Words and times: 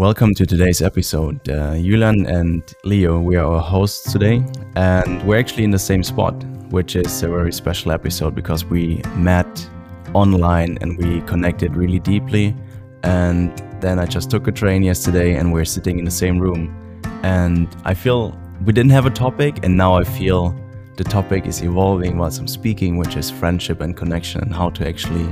Welcome 0.00 0.34
to 0.36 0.46
today's 0.46 0.80
episode. 0.80 1.46
Uh, 1.46 1.74
Julian 1.74 2.24
and 2.24 2.62
Leo, 2.84 3.20
we 3.20 3.36
are 3.36 3.44
our 3.44 3.60
hosts 3.60 4.10
today, 4.10 4.42
and 4.74 5.22
we're 5.26 5.38
actually 5.38 5.64
in 5.64 5.72
the 5.72 5.78
same 5.78 6.02
spot, 6.02 6.32
which 6.70 6.96
is 6.96 7.22
a 7.22 7.28
very 7.28 7.52
special 7.52 7.92
episode 7.92 8.34
because 8.34 8.64
we 8.64 9.02
met 9.16 9.68
online 10.14 10.78
and 10.80 10.96
we 10.96 11.20
connected 11.26 11.76
really 11.76 11.98
deeply. 11.98 12.56
And 13.02 13.52
then 13.82 13.98
I 13.98 14.06
just 14.06 14.30
took 14.30 14.48
a 14.48 14.52
train 14.52 14.82
yesterday 14.82 15.34
and 15.34 15.52
we're 15.52 15.66
sitting 15.66 15.98
in 15.98 16.06
the 16.06 16.10
same 16.10 16.38
room. 16.38 16.74
And 17.22 17.68
I 17.84 17.92
feel 17.92 18.34
we 18.64 18.72
didn't 18.72 18.92
have 18.92 19.04
a 19.04 19.10
topic, 19.10 19.62
and 19.66 19.76
now 19.76 19.96
I 19.96 20.04
feel 20.04 20.58
the 20.96 21.04
topic 21.04 21.44
is 21.44 21.60
evolving 21.62 22.16
whilst 22.16 22.40
I'm 22.40 22.48
speaking, 22.48 22.96
which 22.96 23.16
is 23.16 23.30
friendship 23.30 23.82
and 23.82 23.94
connection 23.94 24.40
and 24.40 24.54
how 24.54 24.70
to 24.70 24.88
actually 24.88 25.28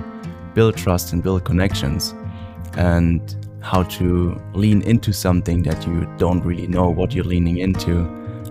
build 0.53 0.77
trust 0.77 1.15
and 1.15 1.23
build 1.23 1.47
connections. 1.47 2.15
And 2.75 3.35
how 3.61 3.83
to 3.83 4.41
lean 4.55 4.83
into 4.83 5.13
something 5.13 5.63
that 5.65 5.87
you 5.87 6.07
don't 6.17 6.45
really 6.45 6.67
know 6.67 6.89
what 6.89 7.15
you're 7.15 7.25
leaning 7.25 7.59
into, 7.59 8.05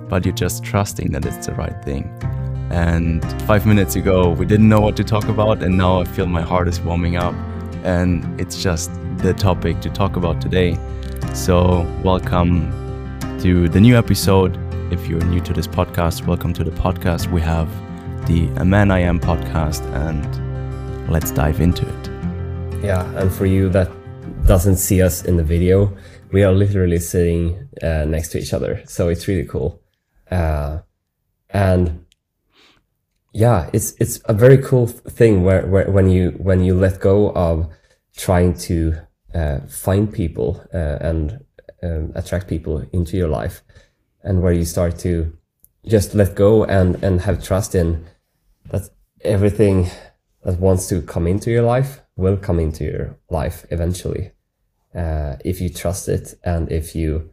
but 0.10 0.26
you're 0.26 0.36
just 0.36 0.64
trusting 0.64 1.12
that 1.12 1.26
it's 1.26 1.48
the 1.48 1.54
right 1.54 1.84
thing. 1.84 2.04
And 2.72 3.24
five 3.44 3.66
minutes 3.66 3.96
ago, 3.96 4.32
we 4.32 4.46
didn't 4.46 4.68
know 4.68 4.82
what 4.82 4.98
to 4.98 5.04
talk 5.04 5.30
about, 5.30 5.64
and 5.64 5.78
now 5.78 6.02
I 6.02 6.04
feel 6.04 6.26
my 6.26 6.42
heart 6.42 6.68
is 6.68 6.82
warming 6.82 7.16
up, 7.16 7.34
and 7.84 8.40
it's 8.40 8.62
just 8.62 8.92
the 9.18 9.34
topic 9.34 9.80
to 9.82 9.90
talk 9.90 10.18
about 10.18 10.42
today. 10.42 10.78
So, 11.34 11.82
welcome 12.04 12.70
to 13.40 13.70
the 13.70 13.80
new 13.80 13.98
episode. 13.98 14.58
If 14.92 15.08
you're 15.08 15.24
new 15.24 15.40
to 15.42 15.54
this 15.54 15.68
podcast, 15.68 16.26
welcome 16.26 16.54
to 16.54 16.64
the 16.64 16.72
podcast. 16.72 17.32
We 17.32 17.42
have 17.42 17.70
the 18.28 18.50
A 18.58 18.66
Man 18.66 18.92
I 18.92 19.00
Am 19.00 19.20
podcast, 19.20 19.82
and 19.94 21.10
let's 21.10 21.32
dive 21.32 21.62
into 21.62 21.88
it. 21.88 22.84
Yeah, 22.84 23.10
and 23.16 23.32
for 23.32 23.46
you 23.46 23.70
that 23.70 23.90
doesn't 24.48 24.78
see 24.78 25.02
us 25.02 25.24
in 25.24 25.36
the 25.36 25.44
video, 25.44 25.96
we 26.32 26.44
are 26.44 26.54
literally 26.54 27.00
sitting 27.00 27.70
uh, 27.84 28.06
next 28.06 28.30
to 28.30 28.40
each 28.40 28.54
other. 28.54 28.82
So 28.88 29.10
it's 29.10 29.28
really 29.28 29.46
cool. 29.46 29.82
Uh, 30.32 30.80
and 31.50 32.06
yeah, 33.34 33.70
it's 33.74 33.94
it's 34.00 34.20
a 34.26 34.34
very 34.34 34.58
cool 34.58 34.88
thing 34.88 35.44
where, 35.44 35.66
where 35.68 35.92
when 35.92 36.10
you 36.10 36.32
when 36.38 36.64
you 36.64 36.74
let 36.76 37.00
go 37.00 37.32
of 37.34 37.70
trying 38.16 38.56
to 38.58 38.96
uh, 39.36 39.60
find 39.68 40.12
people 40.12 40.66
uh, 40.74 40.98
and 41.02 41.46
um, 41.84 42.12
attract 42.16 42.48
people 42.48 42.84
into 42.92 43.18
your 43.18 43.28
life, 43.28 43.62
and 44.24 44.42
where 44.42 44.54
you 44.54 44.66
start 44.66 44.98
to 45.00 45.38
just 45.86 46.16
let 46.16 46.36
go 46.36 46.64
and 46.66 47.04
and 47.04 47.22
have 47.22 47.44
trust 47.44 47.76
in 47.76 48.06
that 48.72 48.90
everything 49.22 49.88
that 50.44 50.60
wants 50.60 50.88
to 50.88 51.02
come 51.02 51.28
into 51.28 51.52
your 51.52 51.64
life 51.64 52.02
will 52.16 52.38
come 52.38 52.60
into 52.60 52.84
your 52.84 53.18
life 53.30 53.66
eventually 53.70 54.32
uh, 54.98 55.36
if 55.46 55.62
you 55.62 55.70
trust 55.70 56.10
it 56.10 56.34
and 56.44 56.72
if 56.72 56.96
you 56.96 57.30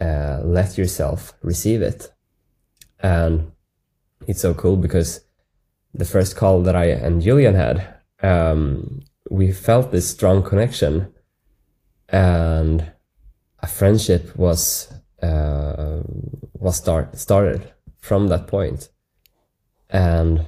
uh, 0.00 0.40
let 0.42 0.78
yourself 0.78 1.34
receive 1.42 1.82
it. 1.82 2.10
And 3.00 3.52
it's 4.26 4.40
so 4.40 4.54
cool 4.54 4.76
because 4.76 5.20
the 5.92 6.04
first 6.04 6.34
call 6.36 6.62
that 6.62 6.74
I 6.74 6.86
and 6.86 7.20
Julian 7.20 7.54
had, 7.54 7.86
um, 8.22 9.02
we 9.30 9.52
felt 9.52 9.92
this 9.92 10.08
strong 10.08 10.42
connection 10.42 11.12
and 12.08 12.90
a 13.60 13.66
friendship 13.66 14.34
was 14.36 14.92
uh, 15.22 16.02
was 16.54 16.76
start 16.76 17.18
started 17.18 17.72
from 17.98 18.28
that 18.28 18.46
point. 18.46 18.88
And 19.90 20.46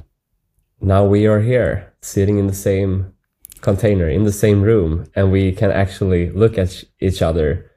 now 0.80 1.04
we 1.04 1.26
are 1.26 1.40
here 1.40 1.94
sitting 2.02 2.38
in 2.38 2.46
the 2.46 2.54
same 2.54 3.14
container 3.60 4.08
in 4.08 4.24
the 4.24 4.32
same 4.32 4.62
room 4.62 5.06
and 5.14 5.32
we 5.32 5.52
can 5.52 5.70
actually 5.70 6.30
look 6.30 6.58
at 6.58 6.84
each 7.00 7.22
other 7.22 7.70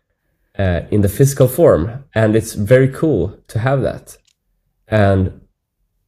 uh, 0.58 0.82
in 0.92 1.02
the 1.02 1.10
physical 1.10 1.48
form. 1.48 2.04
And 2.14 2.36
it's 2.36 2.54
very 2.54 2.90
cool 2.90 3.38
to 3.48 3.60
have 3.60 3.82
that. 3.82 4.18
And 4.88 5.42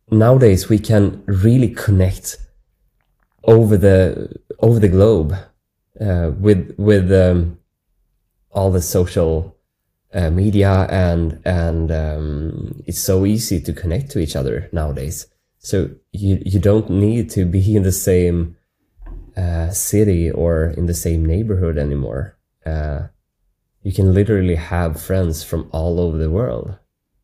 nowadays 0.10 0.70
we 0.70 0.80
can 0.80 1.24
really 1.26 1.70
connect 1.70 2.38
over 3.44 3.78
the 3.78 4.36
over 4.60 4.80
the 4.80 4.90
globe 4.90 5.34
uh, 6.00 6.32
with 6.38 6.76
with 6.78 7.12
um, 7.12 7.58
all 8.52 8.72
the 8.72 8.82
social 8.82 9.56
uh, 10.14 10.30
media 10.30 10.88
and 10.90 11.42
and 11.46 11.92
um, 11.92 12.82
it's 12.86 13.00
so 13.00 13.26
easy 13.26 13.60
to 13.62 13.74
connect 13.74 14.12
to 14.12 14.20
each 14.20 14.36
other 14.36 14.70
nowadays. 14.72 15.28
So 15.60 15.90
you 16.12 16.42
you 16.46 16.60
don't 16.60 16.90
need 16.90 17.30
to 17.32 17.46
be 17.46 17.76
in 17.76 17.84
the 17.84 17.92
same 17.92 18.58
uh, 19.38 19.70
city 19.70 20.30
or 20.30 20.66
in 20.66 20.86
the 20.86 20.94
same 20.94 21.26
neighborhood 21.26 21.78
anymore. 21.78 22.38
Uh, 22.66 23.08
you 23.84 23.92
can 23.92 24.14
literally 24.14 24.56
have 24.56 25.02
friends 25.02 25.44
from 25.44 25.70
all 25.72 26.00
over 26.00 26.18
the 26.18 26.30
world. 26.30 26.78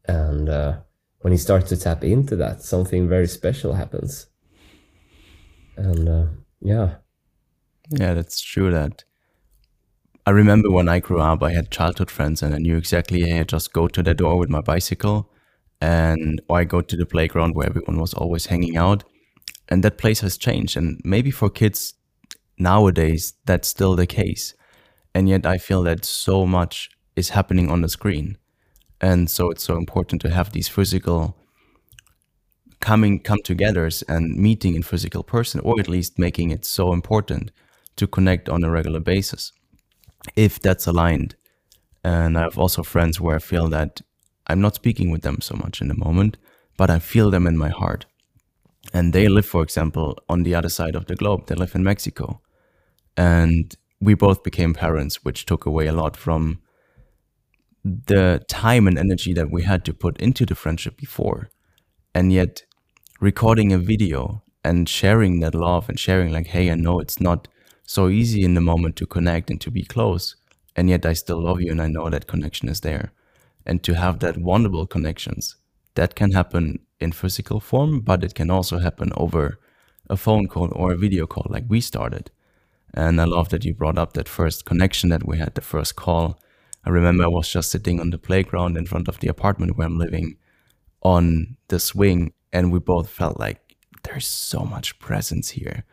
And 0.06 0.50
uh, 0.50 0.78
when 1.19 1.34
you 1.34 1.38
start 1.38 1.67
to 1.67 1.78
tap 1.78 2.03
into 2.03 2.35
that, 2.38 2.62
something 2.63 3.07
very 3.07 3.28
special 3.28 3.73
happens. 3.73 4.28
And 5.75 6.09
uh, 6.09 6.25
yeah. 6.62 6.96
Yeah, 7.90 8.13
that's 8.13 8.41
true. 8.41 8.72
That 8.72 9.03
I 10.25 10.31
remember 10.31 10.72
when 10.72 10.90
I 10.90 11.00
grew 11.00 11.19
up, 11.19 11.44
I 11.44 11.53
had 11.53 11.72
childhood 11.72 12.09
friends 12.09 12.41
and 12.41 12.53
I 12.53 12.57
knew 12.57 12.78
exactly, 12.78 13.22
hey, 13.22 13.40
I 13.40 13.44
just 13.44 13.72
go 13.72 13.88
to 13.88 14.03
the 14.03 14.13
door 14.13 14.38
with 14.38 14.50
my 14.50 14.62
bicycle 14.62 15.31
and 15.79 16.41
or 16.50 16.59
I 16.59 16.63
go 16.63 16.81
to 16.81 16.97
the 16.97 17.06
playground 17.06 17.56
where 17.56 17.67
everyone 17.67 18.00
was 18.00 18.13
always 18.13 18.47
hanging 18.47 18.78
out. 18.78 19.03
And 19.69 19.84
that 19.84 19.97
place 19.97 20.22
has 20.22 20.38
changed. 20.38 20.78
And 20.78 21.00
maybe 21.03 21.29
for 21.29 21.50
kids 21.50 21.94
nowadays 22.57 23.34
that's 23.45 23.68
still 23.68 23.95
the 23.95 24.07
case. 24.07 24.53
And 25.13 25.28
yet 25.29 25.45
I 25.45 25.57
feel 25.57 25.84
that 25.84 26.06
so 26.06 26.45
much 26.45 26.90
is 27.16 27.29
happening 27.29 27.69
on 27.69 27.81
the 27.81 27.90
screen. 27.90 28.38
And 29.01 29.29
so 29.29 29.50
it's 29.50 29.63
so 29.63 29.78
important 29.78 30.22
to 30.23 30.29
have 30.29 30.51
these 30.51 30.67
physical 30.67 31.38
coming 32.79 33.19
come 33.19 33.40
togethers 33.44 34.03
and 34.07 34.35
meeting 34.35 34.75
in 34.75 34.84
physical 34.84 35.23
person 35.23 35.59
or 35.62 35.79
at 35.79 35.88
least 35.88 36.19
making 36.19 36.51
it 36.51 36.66
so 36.66 36.94
important 36.94 37.51
to 37.96 38.07
connect 38.07 38.50
on 38.50 38.63
a 38.63 38.69
regular 38.69 39.00
basis 39.00 39.51
if 40.35 40.59
that's 40.59 40.85
aligned 40.85 41.35
and 42.03 42.38
i 42.38 42.41
have 42.41 42.57
also 42.57 42.84
friends 42.84 43.19
where 43.19 43.35
i 43.35 43.40
feel 43.40 43.67
that 43.67 44.01
i'm 44.47 44.62
not 44.62 44.75
speaking 44.75 45.09
with 45.09 45.22
them 45.23 45.41
so 45.41 45.56
much 45.56 45.81
in 45.81 45.88
the 45.88 45.96
moment 45.96 46.38
but 46.78 46.90
i 46.90 47.00
feel 47.00 47.31
them 47.31 47.47
in 47.47 47.57
my 47.57 47.69
heart 47.69 48.06
and 48.94 49.12
they 49.12 49.28
live 49.28 49.46
for 49.46 49.63
example 49.63 50.17
on 50.29 50.44
the 50.44 50.53
other 50.53 50.69
side 50.69 50.96
of 50.96 51.07
the 51.07 51.16
globe 51.16 51.47
they 51.47 51.56
live 51.56 51.73
in 51.73 51.84
mexico 51.84 52.40
and 53.17 53.75
we 54.00 54.13
both 54.13 54.44
became 54.44 54.73
parents, 54.73 55.25
which 55.25 55.45
took 55.45 55.66
away 55.66 55.88
a 55.88 55.94
lot 55.94 56.16
from 56.16 56.59
the 57.83 58.44
time 58.47 58.88
and 58.88 58.97
energy 58.97 59.33
that 59.33 59.51
we 59.51 59.63
had 59.63 59.83
to 59.85 59.94
put 59.94 60.19
into 60.22 60.45
the 60.45 60.55
friendship 60.55 60.97
before. 60.97 61.50
And 62.13 62.31
yet, 62.31 62.63
recording 63.19 63.73
a 63.73 63.78
video 63.78 64.44
and 64.63 64.88
sharing 64.88 65.39
that 65.39 65.55
love 65.55 65.89
and 65.89 66.00
sharing, 66.00 66.31
like, 66.31 66.47
hey, 66.47 66.69
I 66.69 66.75
know 66.75 67.00
it's 67.00 67.19
not 67.19 67.47
so 67.83 68.09
easy 68.09 68.44
in 68.44 68.53
the 68.53 68.61
moment 68.61 68.95
to 68.97 69.05
connect 69.05 69.49
and 69.49 69.59
to 69.61 69.72
be 69.72 69.84
close. 69.84 70.35
And 70.75 70.89
yet, 70.89 71.05
I 71.05 71.13
still 71.13 71.41
love 71.44 71.61
you 71.61 71.72
and 71.72 71.81
I 71.81 71.88
know 71.88 72.09
that 72.09 72.28
connection 72.28 72.69
is 72.69 72.81
there. 72.81 73.11
And 73.66 73.81
to 73.84 73.95
have 73.95 74.19
that 74.19 74.38
wonderful 74.38 74.85
connections, 74.85 75.55
that 75.95 76.16
can 76.16 76.31
happen 76.31 76.79
in 76.99 77.11
physical 77.11 77.59
form, 77.59 78.01
but 78.01 78.23
it 78.23 78.35
can 78.35 78.51
also 78.51 78.78
happen 78.78 79.11
over 79.17 79.59
a 80.09 80.16
phone 80.16 80.47
call 80.47 80.69
or 80.73 80.91
a 80.91 80.97
video 80.97 81.25
call, 81.25 81.47
like 81.49 81.66
we 81.67 81.81
started. 81.81 82.29
And 82.97 83.22
I 83.22 83.25
love 83.25 83.50
that 83.50 83.63
you 83.63 83.75
brought 83.75 84.00
up 84.00 84.13
that 84.13 84.28
first 84.28 84.66
connection 84.66 85.09
that 85.09 85.28
we 85.28 85.38
had, 85.38 85.53
the 85.53 85.62
first 85.62 85.96
call. 85.96 86.40
I 86.84 86.90
remember 86.90 87.25
I 87.25 87.28
was 87.28 87.47
just 87.47 87.69
sitting 87.69 88.00
on 88.00 88.09
the 88.09 88.18
playground 88.18 88.75
in 88.75 88.88
front 88.88 89.08
of 89.08 89.19
the 89.19 89.28
apartment 89.28 89.78
where 89.78 89.85
I'm 89.85 90.00
living 90.00 90.38
on 91.03 91.58
the 91.68 91.80
swing, 91.80 92.34
and 92.52 92.72
we 92.72 92.80
both 92.80 93.08
felt 93.08 93.40
like 93.40 93.75
there's 94.02 94.25
so 94.25 94.62
much 94.62 94.97
presence 94.97 95.52
here. 95.52 95.84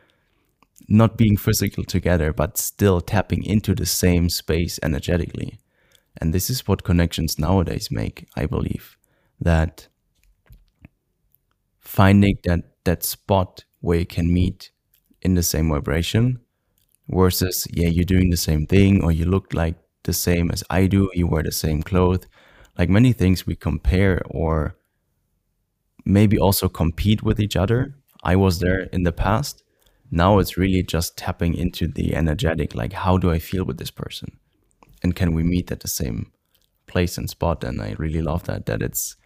Not 0.88 1.18
being 1.18 1.36
physical 1.36 1.84
together, 1.84 2.32
but 2.32 2.56
still 2.56 3.02
tapping 3.02 3.44
into 3.44 3.74
the 3.74 3.84
same 3.84 4.30
space 4.30 4.80
energetically. 4.82 5.58
And 6.16 6.32
this 6.32 6.48
is 6.48 6.66
what 6.66 6.84
connections 6.84 7.38
nowadays 7.38 7.90
make, 7.90 8.26
I 8.34 8.46
believe. 8.46 8.96
That 9.38 9.88
finding 11.80 12.38
that, 12.44 12.64
that 12.84 13.04
spot 13.04 13.64
where 13.82 13.98
you 13.98 14.06
can 14.06 14.32
meet 14.32 14.70
in 15.20 15.34
the 15.34 15.42
same 15.42 15.68
vibration 15.68 16.40
versus 17.08 17.66
yeah 17.70 17.88
you're 17.88 18.04
doing 18.04 18.30
the 18.30 18.36
same 18.36 18.66
thing 18.66 19.02
or 19.02 19.12
you 19.12 19.24
look 19.24 19.52
like 19.52 19.76
the 20.04 20.12
same 20.12 20.50
as 20.50 20.64
i 20.70 20.86
do 20.86 21.10
you 21.14 21.26
wear 21.26 21.42
the 21.42 21.52
same 21.52 21.82
clothes. 21.82 22.26
Like 22.78 22.88
many 22.88 23.12
things 23.12 23.46
we 23.46 23.54
compare 23.54 24.20
or 24.26 24.76
maybe 26.04 26.38
also 26.38 26.68
compete 26.68 27.22
with 27.22 27.38
each 27.38 27.56
other. 27.56 27.94
I 28.24 28.36
was 28.36 28.58
there 28.58 28.80
in 28.92 29.04
the 29.04 29.12
past. 29.12 29.62
Now 30.10 30.38
it's 30.38 30.56
really 30.56 30.82
just 30.82 31.16
tapping 31.16 31.54
into 31.54 31.86
the 31.86 32.16
energetic 32.16 32.74
like 32.74 32.92
how 32.92 33.18
do 33.18 33.30
i 33.30 33.38
feel 33.38 33.64
with 33.64 33.78
this 33.78 33.90
person? 33.90 34.38
And 35.02 35.14
can 35.14 35.34
we 35.34 35.42
meet 35.42 35.70
at 35.70 35.80
the 35.80 35.88
same 35.88 36.32
place 36.86 37.16
and 37.18 37.30
spot? 37.30 37.64
And 37.64 37.80
i 37.80 37.94
really 37.98 38.22
love 38.22 38.44
that 38.44 38.66
that 38.66 38.82
it's 38.82 39.16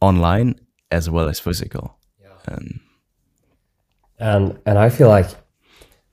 online 0.00 0.56
as 0.90 1.08
well 1.08 1.28
as 1.28 1.40
physical. 1.40 1.96
Yeah. 2.20 2.54
and 2.54 2.80
and 4.18 4.58
and 4.66 4.78
i 4.78 4.88
feel 4.88 5.08
like 5.08 5.28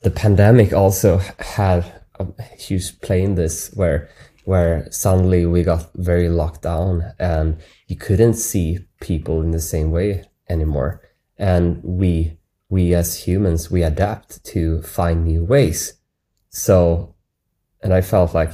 the 0.02 0.12
pandemic 0.12 0.74
also 0.74 1.20
had 1.40 2.02
a 2.20 2.44
huge 2.58 3.00
play 3.02 3.24
in 3.24 3.36
this 3.36 3.72
where 3.74 4.10
where 4.46 4.88
suddenly 4.92 5.46
we 5.46 5.64
got 5.64 5.92
very 5.96 6.28
locked 6.28 6.64
down 6.64 7.14
and 7.20 7.58
you 7.88 7.96
couldn't 7.96 8.34
see 8.34 8.80
people 9.00 9.42
in 9.42 9.52
the 9.52 9.60
same 9.60 9.92
way 9.92 10.24
anymore. 10.50 11.02
And 11.38 11.82
we 11.84 12.38
we 12.70 12.94
as 12.94 13.16
humans 13.28 13.70
we 13.70 13.84
adapt 13.84 14.44
to 14.46 14.82
find 14.82 15.24
new 15.24 15.44
ways. 15.44 15.94
So 16.50 17.16
and 17.82 17.94
i 17.94 18.02
felt 18.02 18.34
like 18.34 18.52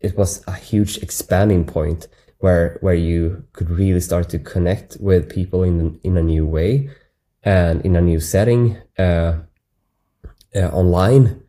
it 0.00 0.16
was 0.16 0.42
a 0.46 0.52
huge 0.52 0.98
expanding 0.98 1.64
point 1.64 2.08
where 2.38 2.78
where 2.80 2.94
you 2.94 3.44
could 3.52 3.70
really 3.70 4.00
start 4.00 4.28
to 4.28 4.38
connect 4.38 4.96
with 5.00 5.28
people 5.28 5.62
in 5.62 5.98
in 6.02 6.16
a 6.16 6.22
new 6.22 6.46
way 6.46 6.88
and 7.44 7.84
in 7.84 7.96
a 7.96 8.00
new 8.00 8.20
setting 8.20 8.76
uh, 8.98 9.34
uh, 10.54 10.68
online. 10.68 11.42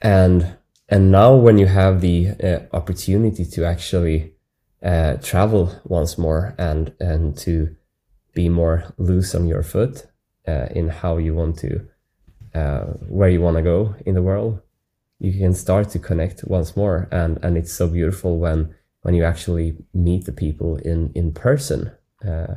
And 0.00 0.56
and 0.88 1.10
now 1.10 1.34
when 1.34 1.58
you 1.58 1.66
have 1.66 2.00
the 2.00 2.28
uh, 2.42 2.76
opportunity 2.76 3.44
to 3.44 3.64
actually 3.64 4.34
uh, 4.82 5.14
travel 5.22 5.80
once 5.84 6.18
more 6.18 6.54
and 6.58 6.92
and 7.00 7.36
to 7.38 7.74
be 8.34 8.48
more 8.48 8.84
loose 8.98 9.34
on 9.34 9.46
your 9.46 9.62
foot 9.62 10.06
uh, 10.46 10.66
in 10.70 10.88
how 10.88 11.16
you 11.16 11.34
want 11.34 11.58
to 11.60 11.88
uh, 12.54 12.84
where 13.08 13.30
you 13.30 13.40
want 13.40 13.56
to 13.56 13.62
go 13.62 13.94
in 14.04 14.14
the 14.14 14.22
world 14.22 14.60
you 15.18 15.32
can 15.32 15.54
start 15.54 15.88
to 15.90 15.98
connect 15.98 16.44
once 16.44 16.76
more. 16.76 17.08
And 17.10 17.38
and 17.42 17.56
it's 17.56 17.72
so 17.72 17.88
beautiful 17.88 18.38
when 18.38 18.74
when 19.02 19.14
you 19.14 19.24
actually 19.24 19.76
meet 19.92 20.24
the 20.26 20.32
people 20.32 20.76
in 20.76 21.12
in 21.14 21.32
person 21.32 21.92
uh, 22.26 22.54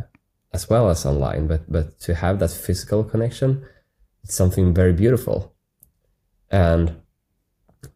as 0.53 0.69
well 0.69 0.89
as 0.89 1.05
online. 1.05 1.47
But 1.47 1.71
but 1.71 1.99
to 2.01 2.15
have 2.15 2.39
that 2.39 2.51
physical 2.51 3.03
connection 3.03 3.65
it's 4.23 4.35
something 4.35 4.73
very 4.73 4.93
beautiful 4.93 5.53
and 6.51 6.95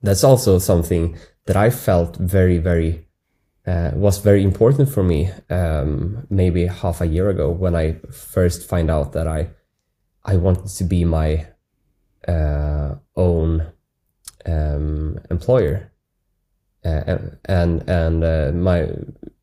that's 0.02 0.24
also 0.24 0.60
something 0.60 1.18
that 1.46 1.56
I 1.56 1.70
felt 1.70 2.18
very, 2.18 2.58
very 2.58 3.08
uh, 3.66 3.92
was 3.94 4.18
very 4.18 4.44
important 4.44 4.90
for 4.90 5.04
me. 5.04 5.30
Um, 5.50 6.26
maybe 6.30 6.66
half 6.66 7.02
a 7.02 7.08
year 7.08 7.30
ago 7.30 7.50
when 7.50 7.76
I 7.76 7.98
first 8.12 8.68
find 8.68 8.90
out 8.90 9.14
that 9.14 9.28
I 9.28 9.50
I 10.24 10.38
wanted 10.38 10.68
to 10.68 10.84
be 10.84 11.06
my 11.06 11.48
uh, 12.28 12.96
own 13.16 13.72
um, 14.46 15.20
employer, 15.30 15.92
uh, 16.86 17.18
and 17.46 17.90
and 17.90 18.24
uh, 18.24 18.52
my 18.54 18.90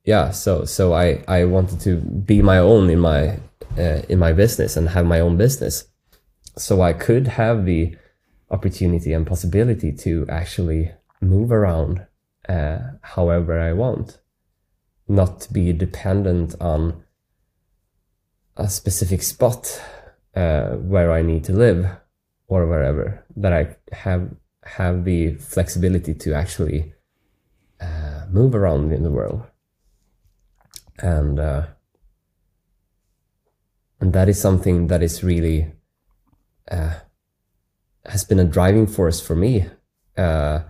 yeah. 0.04 0.30
So 0.30 0.64
so 0.64 0.94
I 0.94 1.22
I 1.28 1.44
wanted 1.44 1.80
to 1.80 1.96
be 1.96 2.42
my 2.42 2.58
own 2.58 2.90
in 2.90 2.98
my 2.98 3.38
uh, 3.78 4.02
in 4.08 4.18
my 4.18 4.32
business 4.32 4.76
and 4.76 4.88
have 4.88 5.06
my 5.06 5.20
own 5.20 5.36
business, 5.36 5.84
so 6.56 6.80
I 6.82 6.92
could 6.92 7.28
have 7.28 7.64
the 7.64 7.96
opportunity 8.50 9.12
and 9.12 9.26
possibility 9.26 9.92
to 9.92 10.26
actually 10.28 10.92
move 11.20 11.52
around 11.52 12.06
uh, 12.48 12.78
however 13.02 13.60
I 13.60 13.72
want, 13.72 14.20
not 15.06 15.40
to 15.42 15.52
be 15.52 15.72
dependent 15.72 16.54
on 16.60 17.02
a 18.56 18.68
specific 18.68 19.22
spot 19.22 19.82
uh, 20.34 20.70
where 20.76 21.12
I 21.12 21.22
need 21.22 21.44
to 21.44 21.52
live 21.52 21.86
or 22.48 22.66
wherever 22.66 23.24
that 23.36 23.52
I 23.52 23.76
have 23.92 24.30
have 24.64 25.04
the 25.04 25.34
flexibility 25.34 26.14
to 26.14 26.34
actually 26.34 26.92
uh, 27.80 28.26
move 28.30 28.54
around 28.54 28.92
in 28.92 29.02
the 29.02 29.10
world. 29.10 29.42
And 30.98 31.38
uh, 31.38 31.66
and 34.00 34.12
that 34.12 34.28
is 34.28 34.40
something 34.40 34.88
that 34.88 35.02
is 35.02 35.22
really 35.22 35.72
uh, 36.70 36.94
has 38.08 38.24
been 38.24 38.38
a 38.38 38.44
driving 38.44 38.86
force 38.86 39.20
for 39.20 39.34
me 39.34 39.66
uh, 40.16 40.60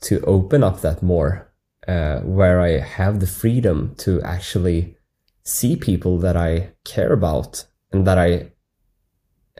to 0.00 0.20
open 0.22 0.64
up 0.64 0.80
that 0.80 1.02
more, 1.02 1.52
uh, 1.86 2.20
where 2.20 2.60
I 2.60 2.78
have 2.78 3.20
the 3.20 3.26
freedom 3.26 3.94
to 3.98 4.20
actually 4.22 4.96
see 5.44 5.76
people 5.76 6.18
that 6.18 6.36
I 6.36 6.72
care 6.84 7.12
about 7.12 7.66
and 7.92 8.06
that 8.06 8.18
I 8.18 8.52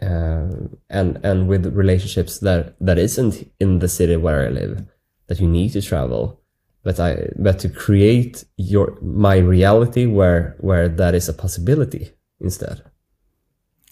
uh, 0.03 0.49
and 0.89 1.21
and 1.23 1.47
with 1.47 1.67
relationships 1.75 2.39
that 2.39 2.75
that 2.81 2.99
isn't 2.99 3.51
in 3.61 3.81
the 3.81 3.89
city 3.89 4.17
where 4.17 4.47
I 4.47 4.49
live 4.49 4.87
that 5.27 5.41
you 5.41 5.49
need 5.49 5.73
to 5.73 5.83
travel 5.83 6.41
but 6.83 6.99
I 6.99 7.29
but 7.37 7.59
to 7.61 7.69
create 7.69 8.45
your 8.57 8.99
my 9.03 9.37
reality 9.37 10.07
where 10.07 10.57
where 10.61 10.89
that 10.89 11.15
is 11.15 11.29
a 11.29 11.35
possibility 11.35 12.13
instead. 12.41 12.83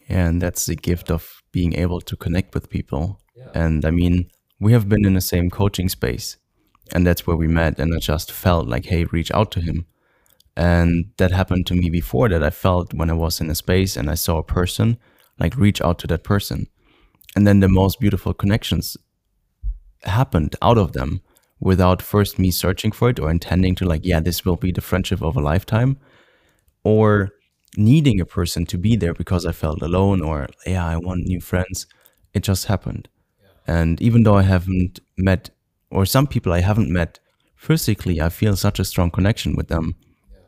And 0.08 0.40
that's 0.40 0.66
the 0.66 0.76
gift 0.76 1.10
of 1.10 1.37
being 1.52 1.74
able 1.74 2.00
to 2.00 2.16
connect 2.16 2.54
with 2.54 2.70
people. 2.70 3.20
Yeah. 3.36 3.50
And 3.54 3.84
I 3.84 3.90
mean, 3.90 4.30
we 4.60 4.72
have 4.72 4.88
been 4.88 5.04
in 5.04 5.14
the 5.14 5.20
same 5.20 5.50
coaching 5.50 5.88
space, 5.88 6.36
and 6.92 7.06
that's 7.06 7.26
where 7.26 7.36
we 7.36 7.46
met. 7.46 7.78
And 7.78 7.94
I 7.94 7.98
just 7.98 8.32
felt 8.32 8.66
like, 8.66 8.86
hey, 8.86 9.04
reach 9.04 9.30
out 9.32 9.50
to 9.52 9.60
him. 9.60 9.86
And 10.56 11.12
that 11.18 11.30
happened 11.30 11.66
to 11.66 11.74
me 11.74 11.88
before 11.88 12.28
that 12.28 12.42
I 12.42 12.50
felt 12.50 12.92
when 12.92 13.10
I 13.10 13.14
was 13.14 13.40
in 13.40 13.48
a 13.48 13.54
space 13.54 13.96
and 13.96 14.10
I 14.10 14.14
saw 14.14 14.38
a 14.38 14.42
person, 14.42 14.98
like 15.38 15.56
reach 15.56 15.80
out 15.80 16.00
to 16.00 16.08
that 16.08 16.24
person. 16.24 16.66
And 17.36 17.46
then 17.46 17.60
the 17.60 17.68
most 17.68 18.00
beautiful 18.00 18.34
connections 18.34 18.96
happened 20.02 20.56
out 20.60 20.76
of 20.76 20.94
them 20.94 21.20
without 21.60 22.02
first 22.02 22.38
me 22.38 22.50
searching 22.50 22.90
for 22.90 23.10
it 23.10 23.20
or 23.20 23.30
intending 23.30 23.76
to, 23.76 23.84
like, 23.84 24.04
yeah, 24.04 24.18
this 24.18 24.44
will 24.44 24.56
be 24.56 24.72
the 24.72 24.80
friendship 24.80 25.22
of 25.22 25.36
a 25.36 25.40
lifetime. 25.40 25.98
Or 26.82 27.30
needing 27.76 28.20
a 28.20 28.24
person 28.24 28.66
to 28.66 28.78
be 28.78 28.96
there 28.96 29.14
because 29.14 29.44
I 29.46 29.52
felt 29.52 29.82
alone 29.82 30.22
or 30.22 30.48
yeah, 30.66 30.86
I 30.86 30.96
want 30.96 31.26
new 31.26 31.40
friends. 31.40 31.86
It 32.34 32.42
just 32.42 32.66
happened. 32.66 33.08
Yeah. 33.40 33.80
And 33.80 34.00
even 34.00 34.22
though 34.22 34.36
I 34.36 34.42
haven't 34.42 35.00
met 35.16 35.50
or 35.90 36.06
some 36.06 36.26
people 36.26 36.52
I 36.52 36.60
haven't 36.60 36.90
met 36.90 37.20
physically, 37.56 38.20
I 38.20 38.28
feel 38.28 38.56
such 38.56 38.78
a 38.78 38.84
strong 38.84 39.10
connection 39.10 39.54
with 39.56 39.68
them. 39.68 39.94
Yeah. 40.30 40.38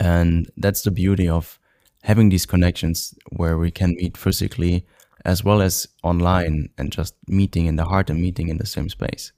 And 0.00 0.50
that's 0.56 0.82
the 0.82 0.90
beauty 0.90 1.28
of 1.28 1.58
having 2.02 2.30
these 2.30 2.46
connections 2.46 3.14
where 3.30 3.58
we 3.58 3.70
can 3.70 3.94
meet 3.96 4.16
physically 4.16 4.86
as 5.24 5.44
well 5.44 5.60
as 5.60 5.86
online 6.02 6.70
and 6.78 6.90
just 6.90 7.14
meeting 7.26 7.66
in 7.66 7.76
the 7.76 7.84
heart 7.84 8.08
and 8.08 8.22
meeting 8.22 8.48
in 8.48 8.56
the 8.56 8.66
same 8.66 8.88
space. 8.88 9.32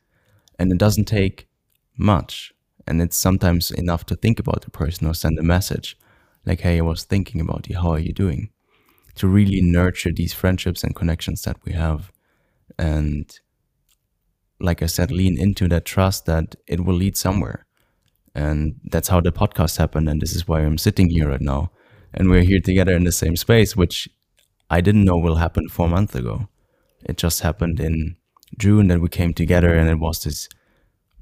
And 0.59 0.71
it 0.71 0.79
doesn't 0.79 1.06
take 1.06 1.49
much. 1.97 2.53
And 2.87 3.03
it's 3.03 3.17
sometimes 3.17 3.71
enough 3.71 4.06
to 4.06 4.17
think 4.17 4.39
about 4.39 4.62
the 4.62 4.71
person 4.71 5.06
or 5.06 5.15
send 5.15 5.39
a 5.39 5.43
message 5.43 5.97
like, 6.44 6.61
hey, 6.61 6.79
I 6.79 6.83
was 6.83 7.05
thinking 7.05 7.41
about 7.41 7.69
you. 7.69 7.79
How 7.79 7.93
are 7.93 7.99
you 7.99 8.12
doing? 8.12 8.50
To 9.17 9.29
really 9.29 9.61
nurture 9.61 10.12
these 10.12 10.33
friendships 10.33 10.83
and 10.83 10.94
connections 10.94 11.43
that 11.43 11.56
we 11.65 11.73
have. 11.73 12.11
And 12.79 13.31
like 14.61 14.83
I 14.83 14.87
said, 14.87 15.11
lean 15.11 15.39
into 15.39 15.69
that 15.69 15.85
trust 15.85 16.27
that 16.27 16.56
it 16.67 16.85
will 16.85 16.94
lead 16.94 17.17
somewhere. 17.17 17.67
And 18.35 18.81
that's 18.84 19.08
how 19.08 19.20
the 19.20 19.32
podcast 19.32 19.77
happened. 19.77 20.08
And 20.08 20.20
this 20.20 20.34
is 20.34 20.49
why 20.49 20.61
I'm 20.61 20.79
sitting 20.79 21.11
here 21.11 21.29
right 21.29 21.41
now. 21.41 21.70
And 22.15 22.31
we're 22.31 22.44
here 22.44 22.61
together 22.61 22.94
in 22.94 23.05
the 23.05 23.13
same 23.13 23.37
space, 23.37 23.77
which 23.77 24.08
I 24.70 24.81
didn't 24.81 25.05
know 25.05 25.19
will 25.19 25.37
happen 25.37 25.69
four 25.69 25.89
months 25.89 26.15
ago. 26.15 26.49
It 27.05 27.17
just 27.17 27.41
happened 27.41 27.81
in 27.81 28.17
June 28.58 28.89
that 28.89 29.01
we 29.01 29.08
came 29.08 29.34
together 29.34 29.75
and 29.75 29.89
it 29.89 29.99
was 29.99 30.22
this 30.22 30.49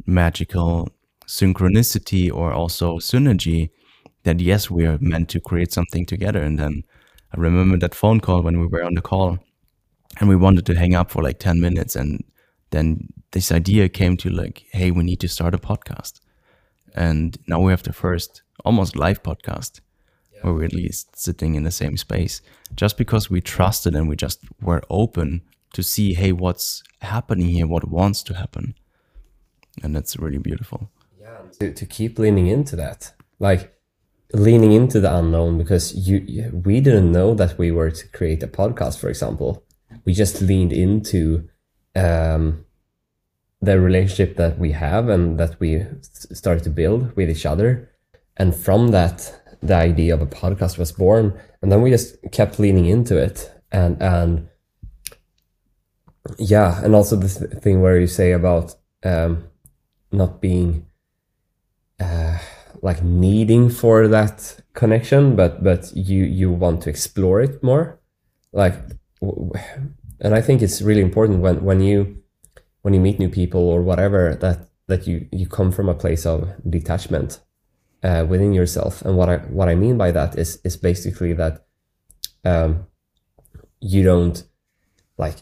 magical 0.07 0.89
synchronicity 1.27 2.33
or 2.33 2.53
also 2.53 2.99
synergy 2.99 3.71
that 4.25 4.41
yes, 4.41 4.71
we 4.71 4.87
are 4.87 4.99
meant 5.01 5.29
to 5.31 5.41
create 5.41 5.73
something 5.73 6.07
together. 6.07 6.43
And 6.43 6.59
then 6.59 6.85
I 7.35 7.41
remember 7.41 7.79
that 7.79 7.95
phone 7.95 8.21
call 8.21 8.43
when 8.43 8.61
we 8.61 8.67
were 8.67 8.83
on 8.83 8.95
the 8.95 9.03
call 9.03 9.39
and 10.19 10.29
we 10.29 10.37
wanted 10.37 10.67
to 10.67 10.75
hang 10.75 10.95
up 10.95 11.11
for 11.11 11.23
like 11.23 11.39
10 11.39 11.61
minutes. 11.61 11.97
And 11.97 12.25
then 12.71 13.09
this 13.33 13.53
idea 13.53 13.89
came 13.89 14.17
to 14.19 14.31
like, 14.31 14.65
hey, 14.73 14.91
we 14.91 15.05
need 15.05 15.21
to 15.21 15.29
start 15.29 15.55
a 15.55 15.59
podcast. 15.59 16.21
And 16.95 17.39
now 17.47 17.61
we 17.61 17.71
have 17.71 17.83
the 17.83 17.93
first 17.93 18.43
almost 18.65 18.97
live 18.97 19.23
podcast 19.23 19.81
yeah. 20.33 20.41
where 20.43 20.55
we're 20.55 20.65
at 20.65 20.73
least 20.73 21.17
sitting 21.19 21.55
in 21.55 21.63
the 21.63 21.71
same 21.71 21.97
space 21.97 22.43
just 22.75 22.97
because 22.99 23.31
we 23.31 23.41
trusted 23.41 23.95
and 23.95 24.09
we 24.09 24.17
just 24.17 24.41
were 24.61 24.83
open 24.91 25.43
to 25.73 25.83
see, 25.83 26.15
hey, 26.15 26.33
what's 26.33 26.83
happening 27.01 27.49
here, 27.49 27.67
what 27.67 27.89
wants 27.89 28.23
to 28.25 28.35
happen. 28.35 28.75
And 29.83 29.95
that's 29.95 30.17
really 30.17 30.39
beautiful. 30.39 30.91
Yeah, 31.21 31.39
to, 31.61 31.73
to 31.73 31.87
keep 31.87 32.19
leaning 32.19 32.49
into 32.49 32.77
that. 32.77 33.13
Like, 33.39 33.73
leaning 34.33 34.73
into 34.73 35.01
the 35.01 35.15
unknown 35.15 35.59
because 35.59 35.95
you 35.95 36.51
we 36.65 36.81
didn't 36.81 37.13
know 37.13 37.35
that 37.35 37.59
we 37.59 37.71
were 37.71 37.91
to 37.91 38.09
create 38.09 38.43
a 38.43 38.49
podcast 38.49 38.99
for 38.99 39.09
example. 39.09 39.65
We 40.05 40.13
just 40.13 40.41
leaned 40.41 40.73
into 40.73 41.49
um, 41.95 42.65
the 43.61 43.79
relationship 43.81 44.37
that 44.37 44.59
we 44.59 44.73
have 44.73 45.09
and 45.09 45.39
that 45.39 45.59
we 45.61 45.85
started 46.09 46.65
to 46.65 46.71
build 46.71 47.15
with 47.17 47.29
each 47.29 47.45
other. 47.45 47.91
And 48.37 48.55
from 48.55 48.89
that 48.89 49.37
the 49.63 49.75
idea 49.75 50.15
of 50.15 50.23
a 50.23 50.27
podcast 50.27 50.79
was 50.79 50.93
born. 50.93 51.39
And 51.61 51.71
then 51.71 51.83
we 51.83 51.91
just 51.91 52.17
kept 52.33 52.59
leaning 52.59 52.87
into 52.87 53.17
it. 53.17 53.53
And 53.73 54.01
and 54.03 54.49
yeah 56.39 56.85
and 56.85 56.95
also 56.95 57.17
this 57.17 57.39
thing 57.39 57.81
where 57.81 57.99
you 57.99 58.07
say 58.07 58.33
about 58.33 58.75
um, 59.05 59.45
not 60.13 60.41
being 60.41 60.87
uh, 61.99 62.39
like 62.83 63.03
needing 63.03 63.69
for 63.69 64.09
that 64.09 64.61
connection 64.75 65.37
but 65.37 65.63
but 65.63 65.93
you 65.95 66.25
you 66.25 66.51
want 66.51 66.83
to 66.83 66.91
explore 66.91 67.41
it 67.41 67.63
more? 67.63 68.01
Like 68.53 68.75
and 70.23 70.35
i 70.35 70.41
think 70.41 70.63
it's 70.63 70.81
really 70.81 71.03
important 71.03 71.41
when 71.41 71.63
when 71.63 71.81
you 71.81 72.23
when 72.83 72.95
you 72.95 73.01
meet 73.01 73.19
new 73.19 73.29
people 73.29 73.61
or 73.69 73.83
whatever 73.83 74.35
that 74.35 74.71
that 74.87 75.07
you 75.07 75.27
you 75.31 75.47
come 75.47 75.71
from 75.71 75.89
a 75.89 75.95
place 75.95 76.27
of 76.27 76.49
detachment 76.69 77.41
uh, 78.03 78.25
within 78.29 78.53
yourself. 78.53 79.03
And 79.03 79.17
what 79.17 79.29
i 79.29 79.37
what 79.39 79.69
i 79.69 79.75
mean 79.75 79.97
by 79.97 80.11
that 80.11 80.37
is 80.37 80.61
is 80.65 80.77
basically 80.77 81.33
that 81.35 81.65
um, 82.45 82.87
you 83.81 84.03
don't 84.03 84.43
like 85.19 85.37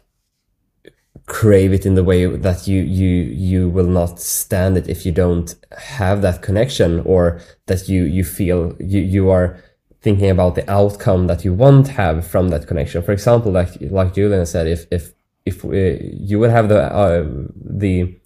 crave 1.29 1.75
it 1.75 1.85
in 1.85 1.95
the 1.95 2.03
way 2.03 2.25
that 2.25 2.67
you 2.67 2.83
you 2.83 3.09
you 3.47 3.69
will 3.69 3.87
not 3.87 4.19
stand 4.19 4.79
it 4.79 4.89
if 4.89 5.05
you 5.05 5.13
don't 5.13 5.55
have 5.77 6.23
that 6.23 6.41
connection 6.41 7.01
or 7.01 7.39
that 7.67 7.89
you 7.89 8.05
you 8.05 8.25
feel 8.25 8.75
you 8.81 9.01
you 9.01 9.31
are 9.31 9.63
thinking 10.01 10.31
about 10.31 10.55
the 10.55 10.69
outcome 10.71 11.27
that 11.27 11.45
you 11.45 11.53
won't 11.53 11.89
have 11.89 12.27
from 12.27 12.49
that 12.49 12.67
connection. 12.67 13.03
For 13.03 13.13
example 13.13 13.53
like 13.53 13.71
like 13.81 14.15
julian 14.15 14.47
said 14.47 14.67
if 14.67 14.87
if 14.91 15.13
if 15.45 15.65
we, 15.65 16.17
you 16.19 16.39
would 16.39 16.51
have 16.51 16.69
the 16.71 16.83
uh, 16.83 17.25
the 17.55 18.19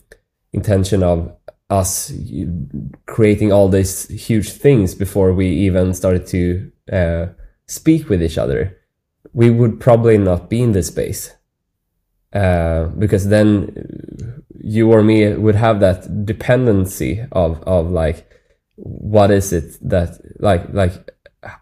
intention 0.53 1.03
of 1.03 1.37
us 1.71 2.13
creating 3.07 3.51
all 3.53 3.69
these 3.69 4.07
huge 4.09 4.51
things 4.53 4.95
before 4.95 5.33
we 5.33 5.47
even 5.49 5.93
started 5.95 6.27
to 6.27 6.71
uh, 6.93 7.27
speak 7.67 8.09
with 8.09 8.23
each 8.23 8.39
other 8.39 8.77
we 9.33 9.51
would 9.51 9.81
probably 9.81 10.19
not 10.19 10.51
be 10.51 10.61
in 10.61 10.73
this 10.73 10.89
space 10.89 11.33
uh, 12.33 12.85
because 12.99 13.29
then 13.29 14.43
you 14.59 14.91
or 14.91 15.03
me 15.03 15.35
would 15.35 15.55
have 15.55 15.81
that 15.81 16.25
dependency 16.25 17.25
of 17.33 17.63
of 17.65 17.91
like 17.91 18.29
what 18.77 19.31
is 19.31 19.53
it 19.53 19.77
that 19.83 20.19
like 20.39 20.73
like 20.73 21.11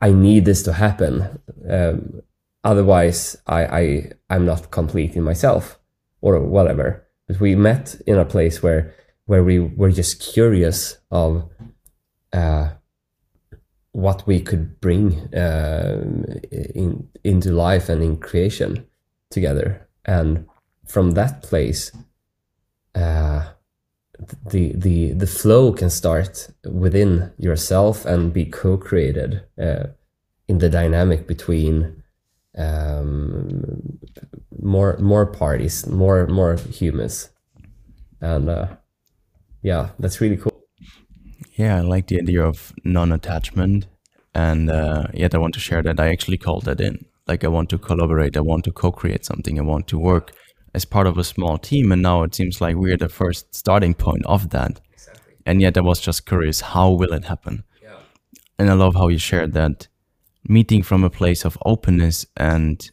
I 0.01 0.13
need 0.13 0.45
this 0.45 0.63
to 0.65 0.73
happen. 0.73 1.41
Um, 1.69 2.23
otherwise 2.63 3.37
I, 3.47 3.65
I 3.65 4.13
I'm 4.29 4.45
not 4.45 4.71
complete 4.71 5.17
in 5.17 5.23
myself 5.23 5.79
or 6.21 6.39
whatever. 6.41 7.07
But 7.27 7.41
we 7.41 7.55
met 7.55 8.01
in 8.07 8.19
a 8.19 8.25
place 8.25 8.63
where 8.63 8.95
where 9.27 9.45
we 9.45 9.59
were 9.59 9.91
just 9.91 10.21
curious 10.21 10.99
of 11.11 11.49
uh, 12.33 12.71
what 13.93 14.27
we 14.27 14.41
could 14.41 14.81
bring 14.81 15.35
uh, 15.35 16.05
in 16.53 17.09
into 17.25 17.51
life 17.51 17.89
and 17.89 18.03
in 18.03 18.17
creation 18.17 18.87
together. 19.31 19.89
And 20.05 20.47
from 20.91 21.13
that 21.13 21.43
place 21.43 21.93
uh, 22.95 23.45
the 24.51 24.73
the 24.75 25.13
the 25.13 25.27
flow 25.27 25.73
can 25.73 25.91
start 25.91 26.51
within 26.65 27.33
yourself 27.39 28.05
and 28.05 28.33
be 28.33 28.45
co-created 28.45 29.43
uh, 29.59 29.85
in 30.49 30.59
the 30.59 30.69
dynamic 30.69 31.27
between 31.27 32.03
um, 32.59 33.99
more 34.61 34.97
more 34.99 35.27
parties 35.27 35.87
more 35.87 36.27
more 36.27 36.57
humans. 36.57 37.31
And 38.21 38.51
uh, 38.51 38.67
yeah 39.63 39.91
that's 39.99 40.21
really 40.21 40.37
cool. 40.37 40.51
Yeah, 41.57 41.77
I 41.77 41.81
like 41.81 42.07
the 42.07 42.19
idea 42.21 42.43
of 42.43 42.73
non-attachment, 42.85 43.87
and 44.35 44.71
uh, 44.71 45.09
yet 45.13 45.35
I 45.35 45.39
want 45.39 45.55
to 45.55 45.61
share 45.61 45.83
that 45.83 46.01
I 46.01 46.09
actually 46.09 46.39
called 46.39 46.65
that 46.65 46.81
in. 46.81 47.05
Like 47.27 47.45
I 47.45 47.49
want 47.49 47.69
to 47.71 47.79
collaborate, 47.79 48.37
I 48.37 48.41
want 48.41 48.65
to 48.65 48.73
co-create 48.73 49.25
something, 49.25 49.59
I 49.59 49.63
want 49.63 49.87
to 49.89 49.99
work 49.99 50.33
as 50.75 50.85
part 50.85 51.07
of 51.07 51.19
a 51.19 51.25
small 51.25 51.59
team, 51.59 51.93
and 51.93 52.03
now 52.03 52.23
it 52.23 52.35
seems 52.35 52.61
like 52.61 52.77
we're 52.77 52.97
the 52.97 53.09
first 53.09 53.55
starting 53.55 53.95
point 53.95 54.25
of 54.27 54.51
that. 54.51 54.81
exactly 54.93 55.35
And 55.47 55.61
yet 55.61 55.77
I 55.77 55.81
was 55.81 56.01
just 56.01 56.27
curious, 56.27 56.61
how 56.61 56.91
will 56.91 57.13
it 57.13 57.25
happen? 57.25 57.65
yeah 57.83 57.99
And 58.59 58.71
I 58.71 58.75
love 58.75 58.95
how 58.95 59.09
you 59.09 59.19
shared 59.19 59.53
that 59.55 59.89
meeting 60.49 60.83
from 60.83 61.05
a 61.05 61.11
place 61.11 61.45
of 61.45 61.59
openness 61.67 62.27
and 62.37 62.91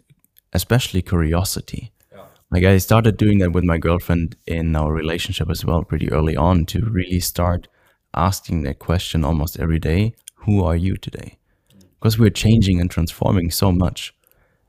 especially 0.53 1.01
curiosity. 1.01 1.91
yeah 2.12 2.25
Like 2.51 2.63
I 2.63 2.77
started 2.79 3.17
doing 3.17 3.39
that 3.39 3.51
with 3.53 3.63
my 3.63 3.77
girlfriend 3.77 4.36
in 4.46 4.75
our 4.75 4.91
relationship 4.93 5.50
as 5.50 5.63
well, 5.65 5.84
pretty 5.84 6.12
early 6.12 6.36
on, 6.36 6.65
to 6.67 6.79
really 6.81 7.19
start 7.19 7.67
asking 8.13 8.63
that 8.63 8.79
question 8.79 9.24
almost 9.25 9.60
every 9.60 9.79
day 9.79 10.13
Who 10.46 10.63
are 10.63 10.75
you 10.77 10.96
today? 10.98 11.29
Mm. 11.75 11.84
Because 12.00 12.17
we're 12.19 12.29
changing 12.46 12.79
and 12.81 12.89
transforming 12.89 13.51
so 13.51 13.72
much. 13.72 14.13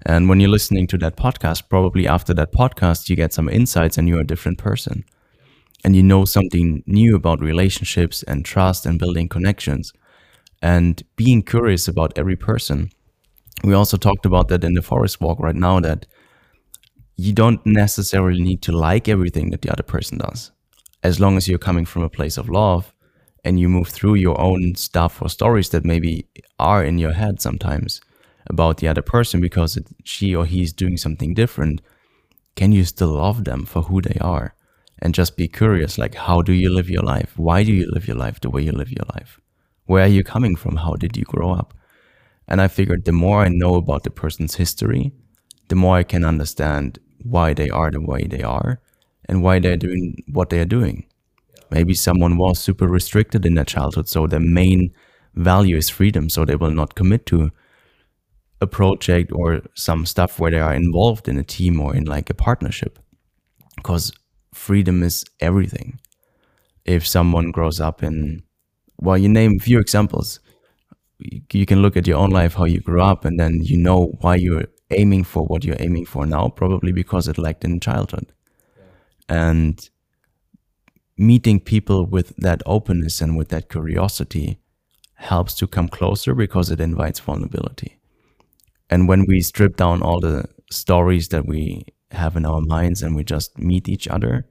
And 0.07 0.29
when 0.29 0.41
you're 0.41 0.51
listening 0.51 0.87
to 0.89 0.99
that 0.99 1.17
podcast, 1.17 1.69
probably 1.69 2.07
after 2.07 2.33
that 2.35 2.53
podcast, 2.53 3.09
you 3.09 3.17
get 3.17 3.33
some 3.33 3.49
insights 3.49 3.99
and 3.99 4.09
you're 4.09 4.21
a 4.21 4.27
different 4.27 4.59
person. 4.59 5.05
And 5.85 5.95
you 5.95 6.03
know 6.03 6.25
something 6.25 6.83
new 6.87 7.17
about 7.17 7.41
relationships 7.41 8.23
and 8.25 8.45
trust 8.45 8.87
and 8.87 8.99
building 8.99 9.29
connections 9.29 9.93
and 10.61 11.03
being 11.17 11.43
curious 11.43 11.89
about 11.89 12.17
every 12.17 12.37
person. 12.37 12.91
We 13.65 13.75
also 13.75 13.97
talked 13.97 14.27
about 14.27 14.49
that 14.49 14.65
in 14.65 14.75
the 14.75 14.83
forest 14.83 15.21
walk 15.21 15.39
right 15.41 15.55
now 15.55 15.81
that 15.81 16.07
you 17.17 17.33
don't 17.33 17.65
necessarily 17.67 18.41
need 18.41 18.63
to 18.63 18.73
like 18.73 19.09
everything 19.09 19.51
that 19.51 19.63
the 19.63 19.71
other 19.73 19.83
person 19.83 20.19
does. 20.19 20.53
As 21.03 21.21
long 21.21 21.37
as 21.37 21.49
you're 21.49 21.59
coming 21.59 21.85
from 21.85 22.03
a 22.03 22.09
place 22.11 22.37
of 22.37 22.49
love 22.49 22.93
and 23.45 23.59
you 23.59 23.69
move 23.69 23.89
through 23.89 24.15
your 24.15 24.41
own 24.41 24.75
stuff 24.75 25.23
or 25.23 25.29
stories 25.29 25.71
that 25.71 25.85
maybe 25.85 26.27
are 26.59 26.85
in 26.85 26.99
your 26.99 27.13
head 27.13 27.41
sometimes 27.41 28.01
about 28.49 28.79
the 28.79 28.89
other 28.89 29.03
person 29.03 29.41
because 29.41 29.77
it, 29.77 29.87
she 30.05 30.35
or 30.35 30.47
he 30.47 30.63
is 30.63 30.73
doing 30.73 30.97
something 30.97 31.35
different, 31.35 31.81
can 32.57 32.73
you 32.73 32.85
still 32.85 33.13
love 33.13 33.45
them 33.45 33.65
for 33.65 33.83
who 33.83 34.01
they 34.01 34.19
are? 34.21 34.55
And 35.01 35.15
just 35.15 35.37
be 35.37 35.47
curious 35.49 35.99
like, 35.99 36.15
how 36.15 36.43
do 36.43 36.53
you 36.53 36.75
live 36.75 36.91
your 36.91 37.03
life? 37.03 37.35
Why 37.37 37.63
do 37.63 37.73
you 37.73 37.89
live 37.91 38.09
your 38.09 38.17
life 38.17 38.41
the 38.41 38.51
way 38.51 38.63
you 38.63 38.73
live 38.73 38.91
your 38.91 39.07
life? 39.15 39.41
Where 39.87 40.05
are 40.05 40.09
you 40.09 40.25
coming 40.25 40.57
from? 40.57 40.77
How 40.77 40.95
did 40.95 41.17
you 41.17 41.25
grow 41.25 41.53
up? 41.53 41.73
And 42.49 42.61
I 42.61 42.69
figured 42.69 43.05
the 43.05 43.13
more 43.13 43.43
I 43.43 43.49
know 43.49 43.75
about 43.75 44.03
the 44.03 44.11
person's 44.11 44.57
history, 44.57 45.13
the 45.69 45.77
more 45.77 45.97
I 45.97 46.03
can 46.03 46.25
understand 46.25 46.99
why 47.23 47.55
they 47.55 47.69
are 47.69 47.91
the 47.91 48.01
way 48.01 48.27
they 48.27 48.43
are 48.43 48.81
and 49.29 49.43
why 49.43 49.59
they're 49.59 49.77
doing 49.77 50.23
what 50.27 50.51
they 50.51 50.61
are 50.61 50.65
doing. 50.65 51.07
Maybe 51.71 51.95
someone 51.95 52.39
was 52.39 52.59
super 52.59 52.89
restricted 52.89 53.45
in 53.45 53.55
their 53.55 53.65
childhood, 53.65 54.09
so 54.09 54.27
their 54.27 54.41
main 54.41 54.93
value 55.35 55.77
is 55.77 55.91
freedom, 55.91 56.31
so 56.31 56.45
they 56.45 56.57
will 56.57 56.71
not 56.71 56.95
commit 56.95 57.27
to 57.27 57.51
a 58.61 58.67
project 58.67 59.33
or 59.33 59.63
some 59.75 60.05
stuff 60.07 60.39
where 60.39 60.51
they 60.51 60.59
are 60.59 60.75
involved 60.75 61.29
in 61.29 61.39
a 61.39 61.45
team 61.45 61.81
or 61.81 61.95
in 61.95 62.05
like 62.05 62.31
a 62.31 62.35
partnership. 62.35 62.99
Because 63.77 64.13
freedom 64.53 65.03
is 65.03 65.25
everything. 65.41 66.01
If 66.85 67.07
someone 67.07 67.51
grows 67.51 67.81
up 67.81 68.03
in, 68.03 68.43
well, 69.01 69.19
you 69.19 69.29
name 69.29 69.57
a 69.57 69.63
few 69.63 69.79
examples. 69.79 70.41
You 71.53 71.67
can 71.67 71.83
look 71.83 71.97
at 71.97 72.07
your 72.07 72.19
own 72.19 72.31
life, 72.31 72.55
how 72.55 72.65
you 72.65 72.81
grew 72.81 73.03
up, 73.03 73.25
and 73.25 73.39
then 73.39 73.61
you 73.63 73.77
know 73.77 74.17
why 74.21 74.37
you're 74.37 74.67
aiming 74.91 75.25
for 75.25 75.45
what 75.45 75.65
you're 75.65 75.77
aiming 75.81 76.07
for 76.07 76.27
now, 76.27 76.49
probably 76.49 76.93
because 76.93 77.29
it 77.29 77.39
lacked 77.39 77.65
in 77.65 77.81
childhood. 77.81 78.33
And 79.29 79.89
meeting 81.17 81.61
people 81.61 82.07
with 82.07 82.35
that 82.37 82.63
openness 82.65 83.21
and 83.21 83.37
with 83.37 83.49
that 83.49 83.69
curiosity 83.69 84.61
helps 85.15 85.55
to 85.55 85.67
come 85.67 85.89
closer 85.89 86.35
because 86.35 86.71
it 86.71 86.81
invites 86.81 87.19
vulnerability. 87.19 87.98
And 88.91 89.09
when 89.09 89.27
we 89.27 89.41
strip 89.41 89.77
down 89.77 90.03
all 90.03 90.21
the 90.21 90.45
stories 90.71 91.29
that 91.29 91.47
we 91.47 91.87
have 92.11 92.37
in 92.37 92.47
our 92.47 92.61
minds 92.61 93.03
and 93.03 93.15
we 93.15 93.25
just 93.25 93.59
meet 93.59 93.89
each 93.89 94.09
other, 94.09 94.47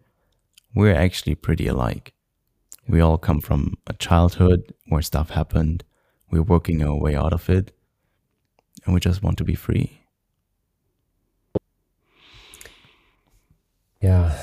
we're 0.75 0.96
actually 0.96 1.36
pretty 1.36 1.67
alike. 1.67 2.13
We 2.88 3.01
all 3.01 3.17
come 3.17 3.41
from 3.41 3.74
a 3.88 3.94
childhood 3.94 4.74
where 4.88 5.01
stuff 5.01 5.32
happened. 5.32 5.84
We're 6.32 6.44
working 6.44 6.84
our 6.84 6.98
way 6.98 7.15
out 7.15 7.34
of 7.34 7.50
it. 7.50 7.72
And 8.86 8.94
we 8.94 9.00
just 9.00 9.24
want 9.24 9.38
to 9.39 9.44
be 9.44 9.56
free. 9.56 10.01
Yeah. 14.01 14.38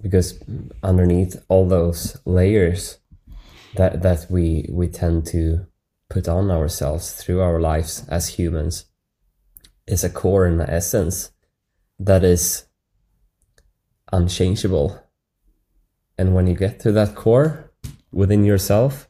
Because 0.00 0.38
underneath 0.82 1.36
all 1.48 1.66
those 1.66 2.18
layers 2.24 2.98
that 3.74 4.02
that 4.02 4.26
we 4.30 4.66
we 4.70 4.88
tend 4.88 5.26
to 5.26 5.66
put 6.08 6.28
on 6.28 6.50
ourselves 6.50 7.12
through 7.12 7.40
our 7.40 7.60
lives 7.60 8.06
as 8.08 8.28
humans 8.38 8.86
is 9.86 10.04
a 10.04 10.10
core 10.10 10.46
and 10.46 10.60
an 10.60 10.70
essence 10.70 11.30
that 11.98 12.24
is 12.24 12.66
unchangeable. 14.12 15.02
And 16.16 16.34
when 16.34 16.46
you 16.46 16.54
get 16.54 16.80
to 16.80 16.92
that 16.92 17.14
core 17.14 17.70
within 18.12 18.44
yourself 18.44 19.08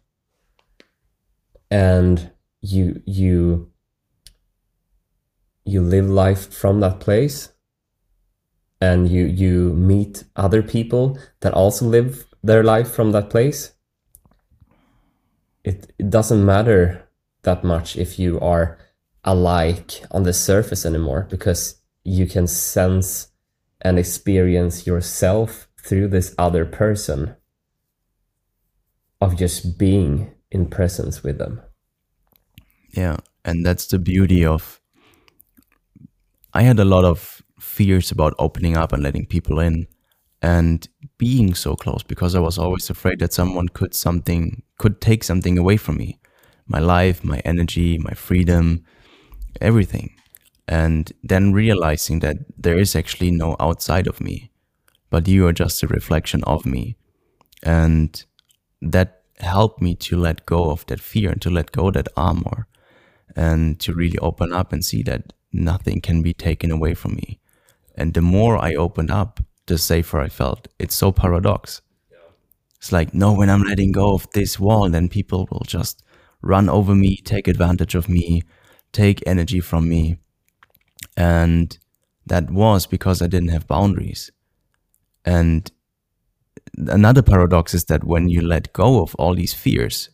and 1.71 2.31
you 2.61 3.03
you 3.07 3.71
you 5.65 5.81
live 5.81 6.09
life 6.09 6.53
from 6.53 6.81
that 6.81 6.99
place 6.99 7.51
and 8.81 9.09
you 9.09 9.25
you 9.25 9.73
meet 9.75 10.25
other 10.35 10.63
people 10.63 11.19
that 11.41 11.53
also 11.53 11.85
live 11.87 12.27
their 12.43 12.65
life 12.65 12.91
from 12.91 13.13
that 13.13 13.31
place 13.31 13.73
it, 15.69 15.93
it 15.99 16.11
doesn't 16.11 16.45
matter 16.45 17.09
that 17.43 17.63
much 17.65 17.97
if 17.97 18.19
you 18.19 18.41
are 18.41 18.79
alike 19.25 20.03
on 20.11 20.23
the 20.23 20.33
surface 20.33 20.87
anymore 20.87 21.27
because 21.31 21.81
you 22.05 22.27
can 22.27 22.47
sense 22.47 23.29
and 23.83 23.99
experience 23.99 24.87
yourself 24.87 25.69
through 25.81 26.09
this 26.09 26.35
other 26.39 26.65
person 26.65 27.37
of 29.21 29.37
just 29.37 29.79
being 29.79 30.33
in 30.51 30.67
presence 30.67 31.23
with 31.23 31.39
them 31.39 31.61
Yeah. 32.93 33.19
And 33.45 33.65
that's 33.65 33.87
the 33.87 33.99
beauty 33.99 34.45
of. 34.45 34.81
I 36.55 36.63
had 36.63 36.79
a 36.79 36.85
lot 36.85 37.05
of 37.05 37.43
fears 37.61 38.11
about 38.11 38.35
opening 38.39 38.77
up 38.77 38.93
and 38.93 39.03
letting 39.03 39.27
people 39.27 39.61
in 39.61 39.87
and 40.41 40.89
being 41.19 41.55
so 41.55 41.75
close 41.75 42.03
because 42.03 42.35
I 42.35 42.41
was 42.41 42.59
always 42.59 42.91
afraid 42.91 43.19
that 43.19 43.33
someone 43.33 43.69
could 43.69 43.95
something 43.95 44.63
could 44.79 45.01
take 45.01 45.25
something 45.25 45.59
away 45.59 45.77
from 45.77 45.97
me. 45.97 46.21
My 46.67 46.79
life 46.79 47.25
my 47.25 47.41
energy 47.45 47.99
my 47.99 48.13
freedom 48.13 48.85
everything. 49.61 50.15
And 50.69 51.11
then 51.23 51.53
realizing 51.53 52.21
that 52.21 52.37
there 52.57 52.79
is 52.79 52.95
actually 52.95 53.31
no 53.31 53.57
outside 53.59 54.07
of 54.07 54.21
me 54.21 54.53
but 55.11 55.29
you 55.29 55.47
are 55.47 55.53
just 55.53 55.83
a 55.83 55.87
reflection 55.87 56.45
of 56.45 56.67
me. 56.67 56.97
And 57.63 58.25
that 58.83 59.23
helped 59.39 59.81
me 59.81 59.95
to 59.95 60.17
let 60.17 60.47
go 60.47 60.71
of 60.71 60.85
that 60.87 61.01
fear 61.01 61.31
and 61.31 61.43
to 61.43 61.51
let 61.51 61.73
go 61.73 61.91
that 61.91 62.09
armor 62.17 62.67
and 63.37 63.79
to 63.81 63.95
really 63.95 64.19
open 64.19 64.53
up 64.53 64.73
and 64.73 64.85
see 64.85 65.03
that 65.05 65.33
nothing 65.53 66.01
can 66.01 66.23
be 66.23 66.35
taken 66.35 66.71
away 66.71 66.95
from 66.95 67.15
me. 67.15 67.41
And 67.95 68.15
the 68.15 68.23
more 68.23 68.57
i 68.59 68.75
opened 68.75 69.11
up 69.11 69.41
the 69.69 69.79
safer 69.79 70.21
i 70.21 70.29
felt. 70.29 70.69
It's 70.79 70.95
so 70.95 71.13
paradox. 71.13 71.81
It's 72.77 72.93
like 72.93 73.15
no 73.15 73.33
when 73.33 73.51
i'm 73.51 73.63
letting 73.63 73.93
go 73.93 74.15
of 74.15 74.31
this 74.35 74.59
wall 74.61 74.89
then 74.89 75.09
people 75.09 75.49
will 75.51 75.65
just 75.67 76.03
run 76.43 76.69
over 76.69 76.95
me 76.95 77.17
take 77.17 77.49
advantage 77.49 77.97
of 77.97 78.09
me 78.09 78.43
take 78.93 79.23
energy 79.27 79.61
from 79.61 79.89
me. 79.89 80.19
And 81.17 81.79
that 82.27 82.51
was 82.51 82.87
because 82.87 83.23
i 83.23 83.27
didn't 83.27 83.49
have 83.51 83.67
boundaries. 83.67 84.31
And 85.25 85.71
another 86.77 87.23
paradox 87.23 87.75
is 87.75 87.85
that 87.87 88.05
when 88.05 88.29
you 88.29 88.41
let 88.41 88.73
go 88.73 89.03
of 89.03 89.15
all 89.17 89.35
these 89.35 89.55
fears, 89.55 90.11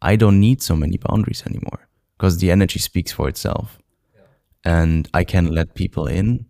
I 0.00 0.16
don't 0.16 0.40
need 0.40 0.62
so 0.62 0.76
many 0.76 0.98
boundaries 0.98 1.42
anymore 1.46 1.88
because 2.16 2.38
the 2.38 2.50
energy 2.50 2.78
speaks 2.78 3.12
for 3.12 3.28
itself. 3.28 3.78
And 4.64 5.08
I 5.12 5.24
can 5.24 5.46
let 5.46 5.74
people 5.74 6.06
in 6.06 6.46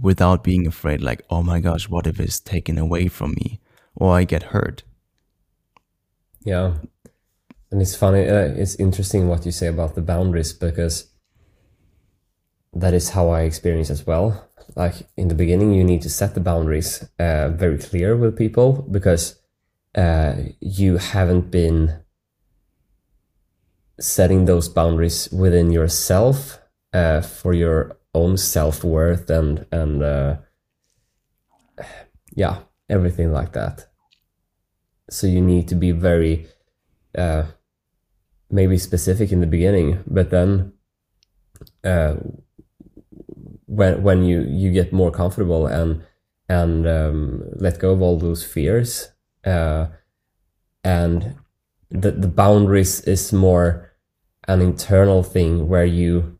without 0.00 0.44
being 0.44 0.66
afraid, 0.66 1.00
like, 1.00 1.22
oh 1.30 1.42
my 1.42 1.60
gosh, 1.60 1.88
what 1.88 2.06
if 2.06 2.18
it's 2.20 2.40
taken 2.40 2.78
away 2.78 3.08
from 3.08 3.32
me 3.32 3.60
or 3.94 4.14
I 4.14 4.24
get 4.24 4.44
hurt? 4.54 4.82
Yeah. 6.42 6.74
And 7.70 7.80
it's 7.80 7.94
funny, 7.94 8.28
uh, 8.28 8.52
it's 8.56 8.74
interesting 8.76 9.28
what 9.28 9.46
you 9.46 9.52
say 9.52 9.68
about 9.68 9.94
the 9.94 10.02
boundaries 10.02 10.52
because 10.52 11.10
that 12.72 12.94
is 12.94 13.10
how 13.10 13.28
I 13.28 13.42
experience 13.42 13.90
as 13.90 14.06
well 14.06 14.50
like 14.76 14.94
in 15.16 15.28
the 15.28 15.34
beginning 15.34 15.72
you 15.72 15.84
need 15.84 16.02
to 16.02 16.10
set 16.10 16.34
the 16.34 16.40
boundaries 16.40 17.04
uh, 17.18 17.48
very 17.50 17.78
clear 17.78 18.16
with 18.16 18.36
people 18.36 18.86
because 18.90 19.40
uh, 19.94 20.34
you 20.60 20.96
haven't 20.96 21.50
been 21.50 22.02
setting 23.98 24.44
those 24.44 24.68
boundaries 24.68 25.28
within 25.30 25.70
yourself 25.70 26.58
uh, 26.92 27.20
for 27.20 27.52
your 27.52 27.98
own 28.14 28.36
self-worth 28.36 29.30
and 29.30 29.66
and 29.72 30.02
uh, 30.02 30.36
yeah 32.34 32.58
everything 32.88 33.32
like 33.32 33.52
that. 33.52 33.86
So 35.10 35.26
you 35.26 35.40
need 35.40 35.68
to 35.68 35.74
be 35.74 35.92
very 35.92 36.46
uh, 37.16 37.44
maybe 38.50 38.78
specific 38.78 39.32
in 39.32 39.40
the 39.40 39.46
beginning 39.46 40.02
but 40.06 40.30
then 40.30 40.72
uh, 41.84 42.14
when 43.66 44.02
when 44.02 44.24
you 44.24 44.42
you 44.42 44.72
get 44.72 44.92
more 44.92 45.10
comfortable 45.10 45.66
and 45.66 46.02
and 46.48 46.86
um, 46.86 47.44
let 47.56 47.78
go 47.78 47.92
of 47.92 48.02
all 48.02 48.18
those 48.18 48.44
fears 48.44 49.12
uh, 49.44 49.86
and 50.82 51.36
the 51.90 52.10
the 52.10 52.28
boundaries 52.28 53.00
is 53.02 53.32
more 53.32 53.92
an 54.48 54.60
internal 54.60 55.22
thing 55.22 55.68
where 55.68 55.84
you 55.84 56.38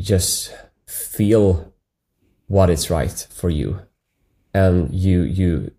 just 0.00 0.54
feel 0.86 1.72
what 2.46 2.70
is 2.70 2.90
right 2.90 3.26
for 3.30 3.50
you 3.50 3.80
and 4.54 4.92
you 4.94 5.22
you 5.22 5.70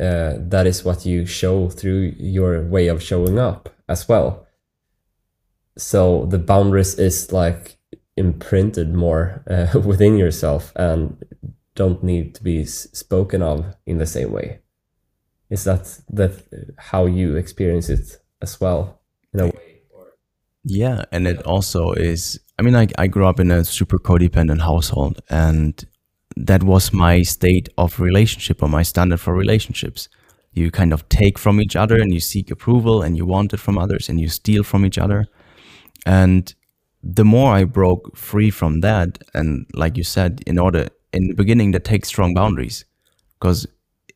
uh, 0.00 0.34
that 0.38 0.66
is 0.66 0.84
what 0.84 1.04
you 1.04 1.26
show 1.26 1.68
through 1.68 2.14
your 2.18 2.62
way 2.62 2.88
of 2.88 3.02
showing 3.02 3.38
up 3.38 3.68
as 3.88 4.08
well 4.08 4.46
so 5.76 6.26
the 6.26 6.38
boundaries 6.38 6.98
is 6.98 7.32
like 7.32 7.78
imprinted 8.16 8.94
more 8.94 9.42
uh, 9.48 9.78
within 9.84 10.16
yourself 10.16 10.72
and 10.76 11.24
don't 11.74 12.02
need 12.02 12.34
to 12.34 12.42
be 12.42 12.64
spoken 12.64 13.42
of 13.42 13.64
in 13.86 13.98
the 13.98 14.06
same 14.06 14.32
way. 14.32 14.60
Is 15.50 15.64
that 15.64 16.00
that 16.10 16.32
how 16.78 17.06
you 17.06 17.36
experience 17.36 17.88
it 17.88 18.18
as 18.40 18.60
well 18.60 19.00
in 19.32 19.40
a 19.40 19.46
way? 19.46 19.82
Yeah, 20.64 21.04
and 21.10 21.26
it 21.26 21.42
also 21.42 21.92
is. 21.92 22.38
I 22.62 22.64
mean, 22.64 22.76
I 22.76 22.86
I 22.96 23.08
grew 23.08 23.26
up 23.26 23.40
in 23.40 23.50
a 23.50 23.64
super 23.64 23.98
codependent 23.98 24.60
household, 24.60 25.20
and 25.28 25.84
that 26.36 26.62
was 26.62 26.92
my 26.92 27.22
state 27.22 27.68
of 27.76 27.98
relationship 27.98 28.62
or 28.62 28.68
my 28.68 28.84
standard 28.84 29.18
for 29.18 29.34
relationships. 29.34 30.08
You 30.52 30.70
kind 30.70 30.92
of 30.92 31.08
take 31.08 31.40
from 31.40 31.60
each 31.60 31.74
other, 31.74 31.96
and 32.00 32.14
you 32.14 32.20
seek 32.20 32.52
approval, 32.52 33.02
and 33.02 33.16
you 33.16 33.26
want 33.26 33.52
it 33.52 33.58
from 33.58 33.78
others, 33.78 34.08
and 34.08 34.20
you 34.20 34.28
steal 34.28 34.62
from 34.62 34.86
each 34.86 34.96
other, 34.96 35.26
and 36.06 36.54
the 37.02 37.24
more 37.24 37.52
I 37.52 37.64
broke 37.64 38.16
free 38.16 38.50
from 38.50 38.80
that, 38.82 39.18
and 39.34 39.66
like 39.74 39.96
you 39.96 40.04
said, 40.04 40.40
in 40.46 40.56
order 40.56 40.86
in 41.12 41.26
the 41.26 41.34
beginning, 41.34 41.72
that 41.72 41.84
takes 41.84 42.06
strong 42.06 42.32
boundaries. 42.32 42.84
Because 43.40 43.66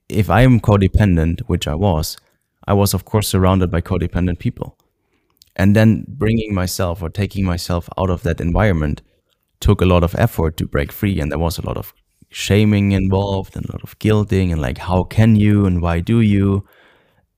if 0.08 0.30
I 0.30 0.42
am 0.42 0.60
codependent, 0.60 1.40
which 1.48 1.66
I 1.66 1.74
was, 1.74 2.16
I 2.68 2.74
was 2.74 2.94
of 2.94 3.04
course 3.04 3.26
surrounded 3.26 3.72
by 3.72 3.80
codependent 3.80 4.38
people. 4.38 4.78
And 5.56 5.74
then 5.74 6.04
bringing 6.06 6.54
myself 6.54 7.02
or 7.02 7.08
taking 7.08 7.44
myself 7.44 7.88
out 7.98 8.10
of 8.10 8.22
that 8.22 8.40
environment 8.40 9.02
took 9.58 9.80
a 9.80 9.86
lot 9.86 10.04
of 10.04 10.14
effort 10.16 10.56
to 10.58 10.66
break 10.66 10.92
free. 10.92 11.18
And 11.18 11.32
there 11.32 11.38
was 11.38 11.58
a 11.58 11.66
lot 11.66 11.78
of 11.78 11.94
shaming 12.28 12.92
involved 12.92 13.56
and 13.56 13.64
a 13.66 13.72
lot 13.72 13.82
of 13.82 13.98
guilting 13.98 14.52
and 14.52 14.60
like, 14.60 14.78
how 14.78 15.02
can 15.02 15.34
you 15.34 15.64
and 15.64 15.80
why 15.80 16.00
do 16.00 16.20
you? 16.20 16.66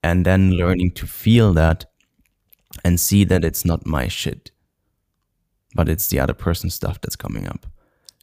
And 0.03 0.25
then 0.25 0.51
learning 0.51 0.93
to 0.93 1.07
feel 1.07 1.53
that 1.55 1.87
and 2.85 2.99
see 2.99 3.25
that 3.25 3.45
it's 3.45 3.65
not 3.65 3.87
my 3.87 4.09
shit 4.09 4.51
but 5.75 5.89
it's 5.89 6.09
the 6.09 6.21
other 6.21 6.35
person's 6.35 6.75
stuff 6.75 7.01
that's 7.01 7.17
coming 7.17 7.47
up. 7.47 7.67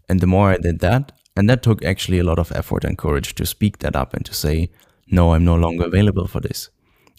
And 0.09 0.19
the 0.19 0.27
more 0.27 0.51
I 0.51 0.57
did 0.57 0.79
that, 0.79 1.11
and 1.35 1.49
that 1.49 1.63
took 1.63 1.83
actually 1.83 2.19
a 2.19 2.23
lot 2.23 2.39
of 2.39 2.51
effort 2.51 2.83
and 2.83 2.97
courage 2.97 3.35
to 3.35 3.45
speak 3.45 3.79
that 3.79 3.95
up 3.95 4.13
and 4.13 4.25
to 4.25 4.33
say, 4.33 4.69
no, 5.07 5.33
I'm 5.33 5.45
no 5.45 5.55
longer 5.55 5.85
available 5.85 6.27
for 6.27 6.39
this. 6.39 6.69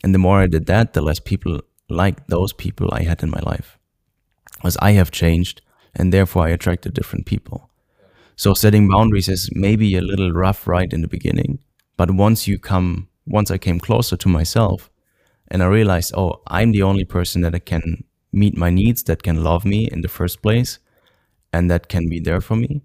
And 0.03 0.15
the 0.15 0.19
more 0.19 0.41
I 0.41 0.47
did 0.47 0.67
that, 0.67 0.93
the 0.93 1.01
less 1.01 1.21
people 1.21 1.61
like 1.89 2.27
those 2.27 2.53
people 2.53 2.89
I 2.93 3.03
had 3.03 3.23
in 3.23 3.31
my 3.31 3.41
life. 3.41 3.79
As 4.65 4.77
I 4.79 4.93
have 4.93 5.11
changed, 5.11 5.63
and 5.95 6.13
therefore 6.13 6.47
I 6.47 6.51
attracted 6.51 6.95
different 6.95 7.27
people. 7.27 7.71
So 8.37 8.55
setting 8.55 8.89
boundaries 8.89 9.29
is 9.29 9.51
maybe 9.53 9.97
a 9.97 10.03
little 10.03 10.33
rough 10.33 10.67
right 10.67 10.93
in 10.93 11.01
the 11.01 11.09
beginning, 11.09 11.61
but 11.97 12.11
once 12.11 12.47
you 12.47 12.59
come, 12.59 13.09
once 13.27 13.51
I 13.51 13.59
came 13.59 13.81
closer 13.81 14.17
to 14.17 14.29
myself, 14.29 14.91
and 15.49 15.63
I 15.63 15.67
realized, 15.67 16.13
oh, 16.17 16.43
I'm 16.49 16.73
the 16.73 16.83
only 16.83 17.05
person 17.05 17.41
that 17.43 17.55
I 17.55 17.61
can 17.61 18.05
meet 18.33 18.57
my 18.57 18.71
needs, 18.71 19.03
that 19.05 19.23
can 19.23 19.43
love 19.43 19.65
me 19.65 19.89
in 19.91 20.03
the 20.03 20.09
first 20.09 20.43
place, 20.43 20.79
and 21.53 21.71
that 21.71 21.89
can 21.89 22.09
be 22.09 22.21
there 22.21 22.41
for 22.41 22.57
me. 22.57 22.83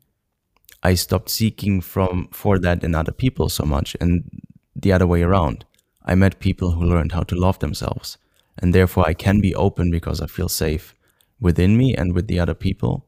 I 0.83 0.93
stopped 0.93 1.29
seeking 1.29 1.81
from 1.81 2.29
for 2.31 2.57
that 2.59 2.83
in 2.83 2.95
other 2.95 3.11
people 3.11 3.49
so 3.49 3.65
much, 3.65 3.97
and 3.99 4.23
the 4.75 4.93
other 4.93 5.07
way 5.07 5.21
around. 5.21 5.65
I 6.05 6.15
met 6.15 6.39
people 6.39 6.71
who 6.71 6.83
learned 6.85 7.11
how 7.11 7.23
to 7.23 7.35
love 7.35 7.59
themselves, 7.59 8.17
and 8.61 8.73
therefore 8.73 9.07
I 9.07 9.13
can 9.13 9.41
be 9.41 9.55
open 9.55 9.91
because 9.91 10.21
I 10.21 10.27
feel 10.27 10.49
safe 10.49 10.95
within 11.39 11.77
me 11.77 11.95
and 11.95 12.13
with 12.13 12.27
the 12.27 12.39
other 12.39 12.53
people. 12.53 13.07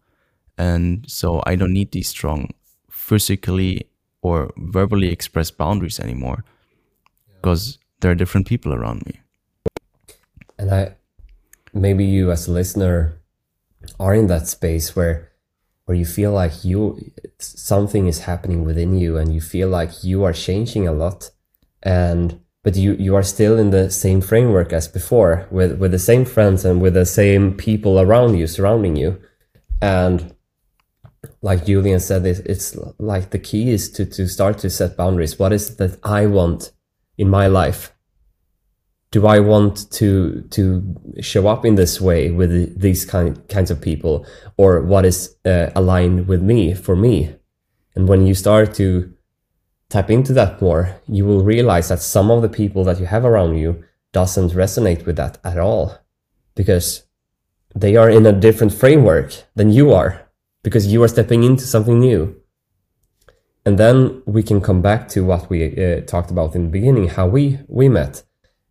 And 0.57 1.05
so 1.07 1.41
I 1.45 1.55
don't 1.55 1.73
need 1.73 1.91
these 1.91 2.09
strong 2.09 2.49
physically 2.89 3.87
or 4.21 4.51
verbally 4.57 5.09
expressed 5.09 5.57
boundaries 5.57 5.99
anymore 5.99 6.43
because 7.35 7.77
there 7.99 8.11
are 8.11 8.15
different 8.15 8.47
people 8.47 8.73
around 8.73 9.05
me. 9.05 9.21
And 10.57 10.71
I 10.71 10.95
maybe 11.73 12.05
you 12.05 12.31
as 12.31 12.47
a 12.47 12.51
listener 12.51 13.19
are 13.99 14.13
in 14.13 14.27
that 14.27 14.47
space 14.47 14.95
where 14.95 15.31
where 15.85 15.97
you 15.97 16.05
feel 16.05 16.31
like 16.31 16.63
you 16.63 17.11
something 17.39 18.07
is 18.07 18.19
happening 18.19 18.63
within 18.63 18.97
you 18.97 19.17
and 19.17 19.33
you 19.33 19.41
feel 19.41 19.67
like 19.67 20.03
you 20.03 20.23
are 20.23 20.33
changing 20.33 20.87
a 20.87 20.93
lot 20.93 21.31
and 21.81 22.39
but 22.63 22.75
you 22.77 22.93
you 22.93 23.15
are 23.15 23.23
still 23.23 23.59
in 23.59 23.69
the 23.71 23.91
same 23.91 24.21
framework 24.21 24.71
as 24.73 24.87
before 24.87 25.47
with 25.51 25.77
with 25.79 25.91
the 25.91 25.99
same 25.99 26.25
friends 26.25 26.65
and 26.65 26.81
with 26.81 26.93
the 26.93 27.05
same 27.05 27.53
people 27.53 27.99
around 27.99 28.35
you 28.35 28.47
surrounding 28.47 28.95
you. 28.95 29.21
And 29.81 30.33
like 31.41 31.65
Julian 31.65 31.99
said 31.99 32.25
it's, 32.25 32.39
it's 32.39 32.77
like 32.97 33.31
the 33.31 33.39
key 33.39 33.69
is 33.69 33.91
to 33.91 34.05
to 34.05 34.27
start 34.27 34.57
to 34.59 34.69
set 34.69 34.97
boundaries. 34.97 35.37
What 35.37 35.51
is 35.51 35.75
that 35.75 35.99
I 36.03 36.25
want 36.25 36.71
in 37.17 37.29
my 37.29 37.47
life? 37.47 37.93
Do 39.11 39.27
I 39.27 39.39
want 39.39 39.91
to 39.91 40.41
to 40.51 40.95
show 41.21 41.47
up 41.47 41.65
in 41.65 41.75
this 41.75 41.99
way 41.99 42.31
with 42.31 42.79
these 42.79 43.05
kind 43.05 43.45
kinds 43.49 43.71
of 43.71 43.81
people, 43.81 44.25
or 44.57 44.81
what 44.81 45.05
is 45.05 45.35
uh, 45.45 45.69
aligned 45.75 46.27
with 46.27 46.41
me 46.41 46.73
for 46.73 46.95
me? 46.95 47.35
And 47.95 48.07
when 48.07 48.25
you 48.25 48.33
start 48.33 48.73
to 48.75 49.12
tap 49.93 50.09
into 50.09 50.33
that 50.33 50.61
more, 50.61 50.83
you 51.17 51.23
will 51.27 51.43
realize 51.53 51.87
that 51.89 52.01
some 52.01 52.31
of 52.31 52.41
the 52.41 52.55
people 52.59 52.83
that 52.85 52.99
you 52.99 53.05
have 53.05 53.25
around 53.25 53.53
you 53.63 53.71
doesn't 54.11 54.57
resonate 54.61 55.05
with 55.05 55.17
that 55.17 55.37
at 55.43 55.57
all, 55.57 55.85
because 56.55 56.87
they 57.83 57.95
are 58.01 58.09
in 58.17 58.25
a 58.25 58.39
different 58.45 58.73
framework 58.73 59.29
than 59.57 59.69
you 59.77 59.85
are, 59.99 60.11
because 60.63 60.91
you 60.93 61.03
are 61.03 61.13
stepping 61.15 61.43
into 61.43 61.65
something 61.73 61.99
new. 61.99 62.21
and 63.65 63.77
then 63.77 64.21
we 64.25 64.43
can 64.43 64.61
come 64.61 64.81
back 64.81 65.07
to 65.09 65.23
what 65.23 65.49
we 65.49 65.63
uh, 65.65 66.01
talked 66.01 66.31
about 66.31 66.55
in 66.55 66.65
the 66.65 66.69
beginning, 66.69 67.07
how 67.07 67.27
we 67.27 67.59
we 67.67 67.87
met, 67.87 68.23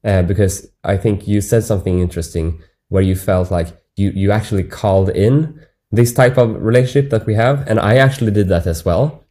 uh, 0.05 0.23
because 0.23 0.71
I 0.85 0.97
think 0.97 1.27
you 1.27 1.41
said 1.41 1.65
something 1.65 1.99
interesting 1.99 2.61
where 2.89 3.03
you 3.03 3.17
felt 3.17 3.51
like 3.51 3.69
you 3.97 4.11
you 4.11 4.31
actually 4.31 4.65
called 4.65 5.09
in 5.11 5.61
this 5.91 6.13
type 6.13 6.37
of 6.39 6.63
relationship 6.63 7.11
that 7.11 7.27
we 7.27 7.35
have, 7.35 7.67
and 7.69 7.79
I 7.81 7.97
actually 7.97 8.33
did 8.33 8.49
that 8.49 8.67
as 8.67 8.85
well. 8.85 9.22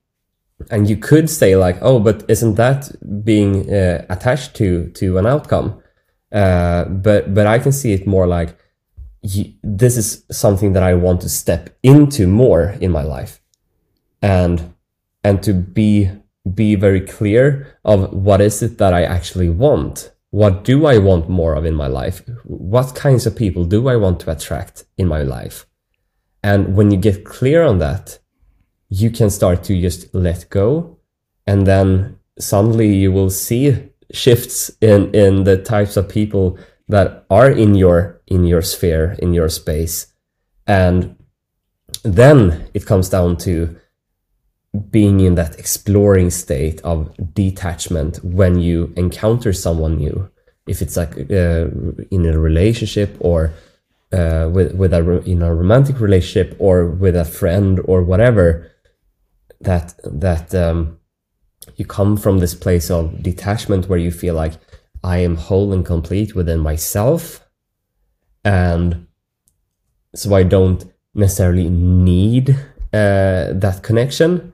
And 0.69 0.89
you 0.89 0.97
could 0.97 1.29
say 1.29 1.55
like, 1.55 1.77
oh, 1.81 1.99
but 1.99 2.23
isn't 2.27 2.55
that 2.55 2.91
being 3.23 3.73
uh, 3.73 4.05
attached 4.09 4.55
to 4.55 4.89
to 4.89 5.17
an 5.17 5.25
outcome? 5.25 5.81
Uh, 6.31 6.85
but 6.85 7.33
but 7.33 7.47
I 7.47 7.59
can 7.59 7.71
see 7.71 7.93
it 7.93 8.07
more 8.07 8.27
like 8.27 8.55
y- 9.23 9.53
this 9.63 9.97
is 9.97 10.23
something 10.31 10.73
that 10.73 10.83
I 10.83 10.93
want 10.93 11.21
to 11.21 11.29
step 11.29 11.69
into 11.83 12.27
more 12.27 12.75
in 12.81 12.91
my 12.91 13.03
life, 13.03 13.41
and 14.21 14.73
and 15.23 15.43
to 15.43 15.53
be 15.53 16.09
be 16.53 16.75
very 16.75 17.01
clear 17.01 17.77
of 17.83 18.11
what 18.13 18.41
is 18.41 18.61
it 18.63 18.77
that 18.77 18.93
I 18.93 19.03
actually 19.03 19.49
want. 19.49 20.11
What 20.31 20.63
do 20.63 20.85
I 20.85 20.97
want 20.97 21.29
more 21.29 21.55
of 21.55 21.65
in 21.65 21.75
my 21.75 21.87
life? 21.87 22.23
What 22.45 22.95
kinds 22.95 23.25
of 23.25 23.35
people 23.35 23.65
do 23.65 23.89
I 23.89 23.97
want 23.97 24.21
to 24.21 24.31
attract 24.31 24.85
in 24.97 25.07
my 25.07 25.23
life? 25.23 25.65
And 26.41 26.75
when 26.75 26.89
you 26.89 26.97
get 26.97 27.25
clear 27.25 27.63
on 27.63 27.79
that, 27.79 28.19
you 28.91 29.09
can 29.09 29.29
start 29.29 29.63
to 29.63 29.81
just 29.81 30.13
let 30.13 30.49
go. 30.49 30.97
And 31.47 31.65
then 31.65 32.19
suddenly 32.37 32.93
you 32.93 33.11
will 33.11 33.29
see 33.29 33.89
shifts 34.11 34.69
in, 34.81 35.15
in 35.15 35.45
the 35.45 35.57
types 35.57 35.95
of 35.95 36.09
people 36.09 36.59
that 36.89 37.25
are 37.29 37.49
in 37.49 37.73
your, 37.73 38.21
in 38.27 38.45
your 38.45 38.61
sphere, 38.61 39.15
in 39.19 39.33
your 39.33 39.47
space. 39.47 40.07
And 40.67 41.15
then 42.03 42.69
it 42.73 42.85
comes 42.85 43.07
down 43.07 43.37
to 43.37 43.77
being 44.89 45.21
in 45.21 45.35
that 45.35 45.57
exploring 45.57 46.29
state 46.29 46.81
of 46.81 47.13
detachment 47.33 48.23
when 48.23 48.59
you 48.59 48.93
encounter 48.97 49.53
someone 49.53 49.97
new 49.97 50.29
if 50.67 50.81
it's 50.81 50.95
like 50.95 51.17
uh, 51.17 51.67
in 52.11 52.25
a 52.25 52.39
relationship 52.39 53.17
or 53.19 53.51
uh, 54.13 54.49
with 54.51 54.73
with 54.75 54.93
a 54.93 55.21
in 55.25 55.41
a 55.41 55.53
romantic 55.53 55.99
relationship 55.99 56.55
or 56.59 56.87
with 56.87 57.15
a 57.15 57.25
friend 57.25 57.81
or 57.85 58.01
whatever 58.01 58.71
that 59.63 59.99
that 60.03 60.53
um, 60.55 60.99
you 61.75 61.85
come 61.85 62.17
from 62.17 62.39
this 62.39 62.55
place 62.55 62.89
of 62.89 63.21
detachment 63.21 63.87
where 63.87 63.99
you 63.99 64.11
feel 64.11 64.35
like 64.35 64.53
I 65.03 65.17
am 65.17 65.35
whole 65.35 65.73
and 65.73 65.85
complete 65.85 66.35
within 66.35 66.59
myself 66.59 67.47
and 68.43 69.07
so 70.15 70.33
I 70.33 70.43
don't 70.43 70.83
necessarily 71.13 71.69
need 71.69 72.51
uh, 72.93 73.53
that 73.53 73.79
connection 73.83 74.53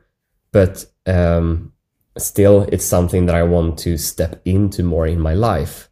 but 0.51 0.85
um, 1.05 1.73
still 2.17 2.63
it's 2.71 2.85
something 2.85 3.25
that 3.25 3.35
I 3.35 3.43
want 3.43 3.77
to 3.79 3.97
step 3.97 4.41
into 4.45 4.83
more 4.83 5.07
in 5.07 5.19
my 5.19 5.33
life. 5.33 5.89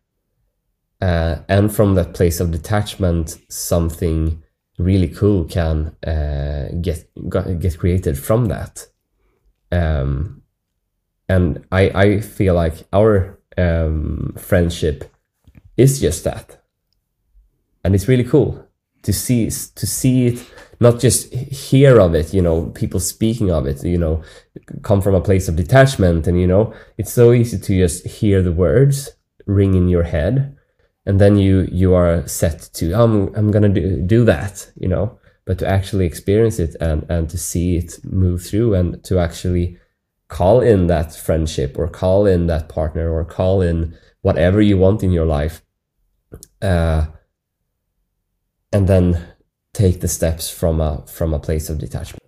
Uh, 1.01 1.37
and 1.47 1.73
from 1.73 1.95
that 1.95 2.13
place 2.13 2.39
of 2.39 2.51
detachment, 2.51 3.37
something 3.49 4.41
really 4.77 5.07
cool 5.07 5.45
can 5.45 5.95
uh, 6.05 6.69
get 6.81 7.07
get 7.59 7.77
created 7.77 8.17
from 8.17 8.45
that. 8.45 8.87
Um, 9.75 10.41
and 11.27 11.65
I 11.71 11.89
I 11.89 12.21
feel 12.21 12.53
like 12.53 12.87
our 12.93 13.39
um, 13.57 14.35
friendship 14.37 15.11
is 15.77 15.99
just 15.99 16.23
that, 16.23 16.61
and 17.83 17.95
it's 17.95 18.07
really 18.07 18.23
cool 18.23 18.65
to 19.05 19.13
see 19.13 19.45
to 19.49 19.85
see 19.85 20.27
it 20.27 20.51
not 20.79 20.99
just 20.99 21.31
hear 21.33 21.99
of 21.99 22.15
it 22.15 22.33
you 22.33 22.41
know 22.41 22.65
people 22.73 22.99
speaking 22.99 23.51
of 23.51 23.67
it 23.67 23.83
you 23.83 23.97
know 23.99 24.21
come 24.81 24.99
from 24.99 25.13
a 25.13 25.21
place 25.21 25.47
of 25.47 25.55
detachment 25.55 26.27
and 26.27 26.41
you 26.41 26.47
know 26.47 26.73
it's 26.97 27.13
so 27.13 27.31
easy 27.31 27.57
to 27.57 27.77
just 27.77 28.05
hear 28.05 28.41
the 28.41 28.51
words 28.51 29.11
ring 29.45 29.75
in 29.75 29.87
your 29.87 30.03
head 30.03 30.57
and 31.05 31.21
then 31.21 31.37
you 31.37 31.67
you 31.71 31.93
are 31.93 32.27
set 32.27 32.59
to 32.73 32.93
I'm 32.93 33.33
I'm 33.35 33.51
gonna 33.51 33.69
do, 33.69 34.01
do 34.01 34.25
that 34.25 34.71
you 34.75 34.87
know 34.87 35.19
but 35.45 35.59
to 35.59 35.67
actually 35.67 36.05
experience 36.05 36.59
it 36.59 36.75
and 36.81 37.05
and 37.09 37.29
to 37.29 37.37
see 37.37 37.77
it 37.77 37.99
move 38.03 38.43
through 38.43 38.73
and 38.73 39.03
to 39.03 39.19
actually 39.19 39.77
call 40.27 40.59
in 40.59 40.87
that 40.87 41.13
friendship 41.15 41.77
or 41.77 41.87
call 41.87 42.25
in 42.25 42.47
that 42.47 42.67
partner 42.67 43.11
or 43.11 43.23
call 43.23 43.61
in 43.61 43.95
whatever 44.21 44.59
you 44.61 44.77
want 44.77 45.03
in 45.03 45.11
your 45.11 45.25
life 45.25 45.61
uh, 46.61 47.05
and 48.73 48.87
then 48.87 49.25
take 49.73 50.01
the 50.01 50.07
steps 50.07 50.49
from 50.49 50.81
a 50.81 51.03
from 51.07 51.33
a 51.33 51.39
place 51.39 51.69
of 51.69 51.77
detachment. 51.77 52.23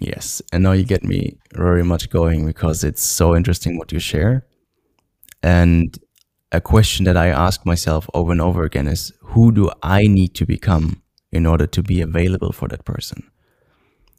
Yes, 0.00 0.42
and 0.52 0.62
now 0.62 0.72
you 0.72 0.84
get 0.84 1.04
me 1.04 1.38
very 1.52 1.84
much 1.84 2.10
going 2.10 2.46
because 2.46 2.82
it's 2.82 3.02
so 3.02 3.36
interesting 3.36 3.78
what 3.78 3.92
you 3.92 3.98
share. 3.98 4.46
And 5.42 5.96
a 6.50 6.60
question 6.60 7.04
that 7.04 7.16
I 7.16 7.28
ask 7.28 7.66
myself 7.66 8.08
over 8.14 8.32
and 8.32 8.40
over 8.40 8.64
again 8.64 8.88
is 8.88 9.12
who 9.20 9.52
do 9.52 9.70
I 9.82 10.02
need 10.02 10.34
to 10.36 10.46
become 10.46 11.02
in 11.34 11.46
order 11.46 11.66
to 11.66 11.82
be 11.82 12.00
available 12.00 12.52
for 12.52 12.68
that 12.68 12.84
person? 12.84 13.30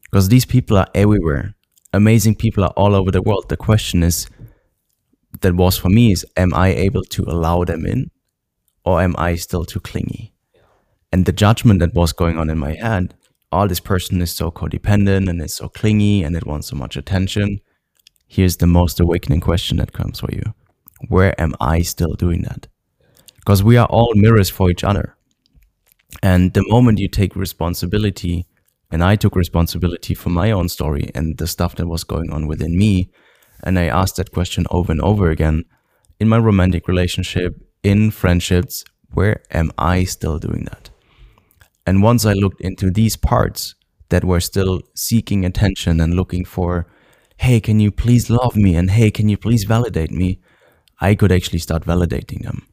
Because 0.04 0.30
these 0.30 0.46
people 0.46 0.78
are 0.78 0.88
everywhere. 0.94 1.56
Amazing 1.94 2.36
people 2.36 2.64
are 2.64 2.74
all 2.76 2.94
over 2.94 3.12
the 3.12 3.22
world. 3.22 3.50
The 3.50 3.58
question 3.58 4.04
is 4.04 4.28
that 5.42 5.56
was 5.56 5.78
for 5.78 5.90
me 5.90 6.12
is 6.12 6.26
am 6.38 6.54
I 6.54 6.70
able 6.70 7.04
to 7.04 7.24
allow 7.24 7.64
them 7.64 7.86
in 7.86 8.12
or 8.84 9.02
am 9.02 9.16
I 9.18 9.36
still 9.36 9.66
too 9.66 9.80
clingy? 9.80 10.36
and 11.16 11.26
the 11.26 11.32
judgment 11.32 11.80
that 11.80 11.94
was 11.94 12.12
going 12.12 12.38
on 12.38 12.50
in 12.50 12.58
my 12.58 12.74
head 12.74 13.14
oh 13.54 13.66
this 13.68 13.80
person 13.80 14.22
is 14.22 14.32
so 14.32 14.52
codependent 14.52 15.30
and 15.30 15.42
is 15.42 15.54
so 15.54 15.70
clingy 15.70 16.24
and 16.24 16.36
it 16.36 16.46
wants 16.46 16.68
so 16.68 16.76
much 16.76 16.98
attention 16.98 17.60
here's 18.28 18.58
the 18.58 18.68
most 18.68 19.00
awakening 19.00 19.40
question 19.40 19.78
that 19.78 19.94
comes 19.94 20.20
for 20.20 20.30
you 20.34 20.44
where 21.08 21.40
am 21.40 21.54
i 21.62 21.82
still 21.82 22.16
doing 22.16 22.42
that 22.42 22.68
because 23.38 23.64
we 23.64 23.78
are 23.78 23.88
all 23.88 24.12
mirrors 24.16 24.50
for 24.50 24.70
each 24.70 24.84
other 24.84 25.15
and 26.22 26.54
the 26.54 26.64
moment 26.68 27.00
you 27.00 27.08
take 27.08 27.36
responsibility 27.36 28.46
and 28.92 29.04
i 29.04 29.16
took 29.16 29.36
responsibility 29.36 30.14
for 30.14 30.30
my 30.30 30.52
own 30.52 30.70
story 30.70 31.10
and 31.16 31.38
the 31.38 31.48
stuff 31.48 31.76
that 31.76 31.88
was 31.88 32.04
going 32.04 32.32
on 32.32 32.48
within 32.48 32.78
me 32.78 33.10
and 33.64 33.78
i 33.80 33.86
asked 33.86 34.16
that 34.16 34.32
question 34.32 34.66
over 34.72 34.92
and 34.92 35.02
over 35.02 35.30
again 35.30 35.64
in 36.20 36.30
my 36.30 36.38
romantic 36.38 36.88
relationship 36.88 37.56
in 37.84 38.12
friendships 38.12 38.84
where 39.12 39.42
am 39.52 39.72
i 39.78 40.04
still 40.04 40.40
doing 40.40 40.64
that 40.66 40.90
and 41.86 42.02
once 42.02 42.26
I 42.26 42.34
looked 42.34 42.62
into 42.62 42.90
these 42.90 43.16
parts 43.16 43.76
that 44.10 44.24
were 44.24 44.40
still 44.40 44.82
seeking 44.96 45.46
attention 45.46 46.02
and 46.02 46.14
looking 46.14 46.44
for, 46.44 46.88
hey, 47.38 47.60
can 47.60 47.80
you 47.80 47.92
please 47.92 48.30
love 48.30 48.56
me? 48.56 48.76
And 48.76 48.90
hey, 48.90 49.12
can 49.12 49.30
you 49.30 49.38
please 49.38 49.66
validate 49.66 50.12
me? 50.12 50.40
I 51.00 51.16
could 51.16 51.32
actually 51.32 51.60
start 51.60 51.84
validating 51.84 52.44
them. 52.44 52.68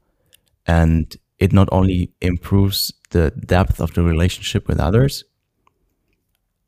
And 0.66 1.14
it 1.42 1.52
not 1.52 1.68
only 1.72 2.12
improves 2.20 2.92
the 3.10 3.32
depth 3.32 3.80
of 3.80 3.94
the 3.94 4.02
relationship 4.04 4.68
with 4.68 4.78
others, 4.78 5.24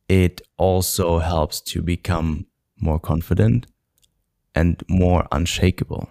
it 0.08 0.42
also 0.56 1.20
helps 1.20 1.60
to 1.60 1.80
become 1.80 2.46
more 2.80 2.98
confident 2.98 3.68
and 4.52 4.82
more 4.88 5.28
unshakable 5.30 6.08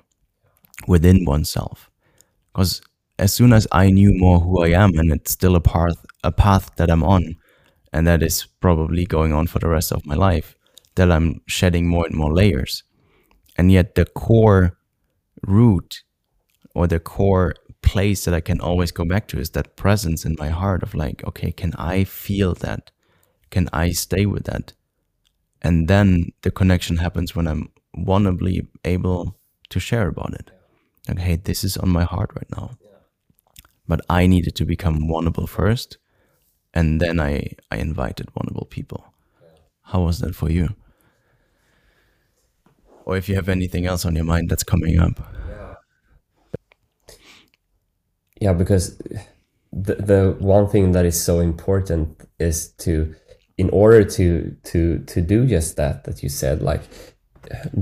within 0.88 1.26
oneself. 1.26 1.92
Because 2.54 2.82
as 3.20 3.34
soon 3.34 3.52
as 3.52 3.68
I 3.74 3.90
knew 3.90 4.14
more 4.14 4.40
who 4.40 4.64
I 4.64 4.70
am, 4.70 4.98
and 4.98 5.12
it's 5.12 5.32
still 5.32 5.58
a 5.58 5.62
path, 5.62 6.00
a 6.24 6.32
path 6.32 6.72
that 6.78 6.90
I'm 6.90 7.04
on, 7.04 7.36
and 7.92 8.08
that 8.08 8.24
is 8.24 8.46
probably 8.62 9.06
going 9.06 9.34
on 9.34 9.48
for 9.48 9.60
the 9.60 9.68
rest 9.68 9.92
of 9.92 10.06
my 10.06 10.16
life, 10.16 10.56
that 10.96 11.12
I'm 11.12 11.42
shedding 11.48 11.90
more 11.90 12.06
and 12.06 12.16
more 12.16 12.34
layers. 12.34 12.84
And 13.58 13.74
yet, 13.74 13.96
the 13.96 14.06
core 14.06 14.78
root 15.46 16.04
or 16.74 16.88
the 16.88 17.02
core 17.02 17.56
place 17.84 18.26
that 18.26 18.34
I 18.34 18.42
can 18.42 18.60
always 18.60 18.92
go 18.92 19.06
back 19.06 19.28
to 19.28 19.40
is 19.40 19.52
that 19.52 19.76
presence 19.76 20.26
in 20.26 20.36
my 20.40 20.50
heart 20.50 20.84
of 20.84 20.96
like, 20.96 21.24
okay, 21.28 21.52
can 21.52 21.74
I 21.78 22.04
feel 22.04 22.54
that? 22.56 22.92
Can 23.52 23.70
I 23.72 23.92
stay 23.92 24.26
with 24.26 24.46
that? 24.46 24.74
And 25.62 25.88
then 25.88 26.32
the 26.42 26.52
connection 26.52 26.98
happens 26.98 27.36
when 27.36 27.48
I'm 27.48 27.70
vulnerably 27.96 28.68
able 28.84 29.38
to 29.70 29.80
share 29.80 30.08
about 30.08 30.34
it. 30.34 30.52
Like, 31.08 31.20
hey, 31.20 31.36
this 31.36 31.64
is 31.64 31.78
on 31.78 31.90
my 31.90 32.04
heart 32.04 32.32
right 32.36 32.52
now 32.58 32.72
but 33.88 34.02
I 34.10 34.28
needed 34.28 34.56
to 34.56 34.66
become 34.66 35.08
vulnerable 35.08 35.48
first, 35.48 35.98
and 36.74 37.02
then 37.02 37.20
I 37.20 37.54
I 37.72 37.78
invited 37.78 38.32
vulnerable 38.32 38.66
people. 38.66 39.14
How 39.84 40.02
was 40.02 40.20
that 40.20 40.36
for 40.36 40.50
you? 40.50 40.70
Or 43.06 43.18
if 43.18 43.28
you 43.28 43.36
have 43.36 43.50
anything 43.50 43.86
else 43.86 44.06
on 44.06 44.16
your 44.16 44.26
mind 44.26 44.50
that's 44.50 44.64
coming 44.64 44.98
up. 44.98 45.43
Yeah, 48.40 48.54
because 48.54 48.98
the 49.72 49.96
the 49.96 50.36
one 50.40 50.68
thing 50.68 50.92
that 50.92 51.06
is 51.06 51.22
so 51.22 51.40
important 51.40 52.22
is 52.40 52.72
to 52.74 53.16
in 53.58 53.70
order 53.70 54.04
to 54.04 54.56
to 54.64 55.00
to 55.00 55.22
do 55.22 55.46
just 55.48 55.78
that 55.78 56.04
that 56.04 56.22
you 56.24 56.30
said 56.30 56.62
like 56.62 56.82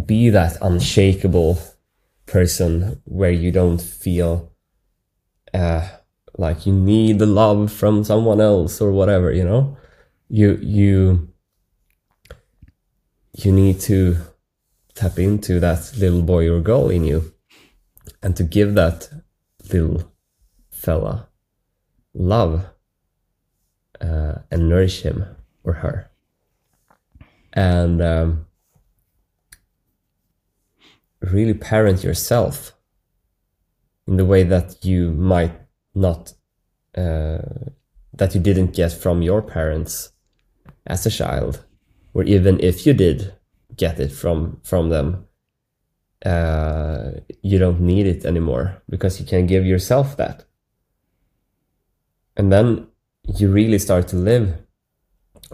be 0.06 0.30
that 0.30 0.58
unshakable 0.62 1.60
person 2.26 3.02
where 3.06 3.32
you 3.32 3.52
don't 3.52 3.82
feel 3.82 4.52
uh, 5.54 5.88
like 6.38 6.66
you 6.66 6.74
need 6.74 7.20
the 7.20 7.26
love 7.26 7.72
from 7.72 8.04
someone 8.04 8.40
else 8.42 8.82
or 8.82 8.92
whatever 8.92 9.32
you 9.32 9.44
know? 9.44 9.78
You 10.30 10.58
you 10.62 11.30
you 13.34 13.52
need 13.52 13.80
to 13.82 14.18
tap 14.96 15.20
into 15.20 15.60
that 15.60 15.92
little 15.98 16.22
boy 16.22 16.50
or 16.50 16.62
girl 16.62 16.90
in 16.90 17.04
you 17.04 17.34
and 18.24 18.36
to 18.38 18.44
give 18.44 18.76
that 18.76 19.10
little 19.72 20.11
fella 20.82 21.28
love 22.14 22.66
uh, 24.02 24.36
and 24.50 24.68
nourish 24.68 25.02
him 25.02 25.26
or 25.64 25.74
her. 25.74 26.10
And 27.54 28.02
um, 28.02 28.48
really 31.22 31.54
parent 31.54 32.04
yourself 32.04 32.74
in 34.08 34.18
the 34.18 34.26
way 34.26 34.44
that 34.44 34.84
you 34.84 35.12
might 35.12 35.54
not, 35.94 36.34
uh, 36.98 37.40
that 38.14 38.34
you 38.34 38.42
didn't 38.42 38.74
get 38.74 38.92
from 38.92 39.22
your 39.22 39.42
parents 39.42 40.12
as 40.88 41.06
a 41.06 41.12
child, 41.12 41.64
or 42.14 42.24
even 42.24 42.60
if 42.60 42.86
you 42.86 42.94
did 42.94 43.34
get 43.76 44.00
it 44.00 44.12
from 44.12 44.60
from 44.64 44.90
them, 44.90 45.28
uh, 46.26 47.12
you 47.42 47.60
don't 47.60 47.82
need 47.82 48.08
it 48.08 48.26
anymore 48.26 48.82
because 48.90 49.20
you 49.20 49.26
can 49.26 49.46
give 49.46 49.66
yourself 49.66 50.18
that. 50.18 50.46
And 52.38 52.52
then 52.52 52.88
you 53.36 53.50
really 53.50 53.80
start 53.80 54.08
to 54.10 54.16
live 54.16 54.62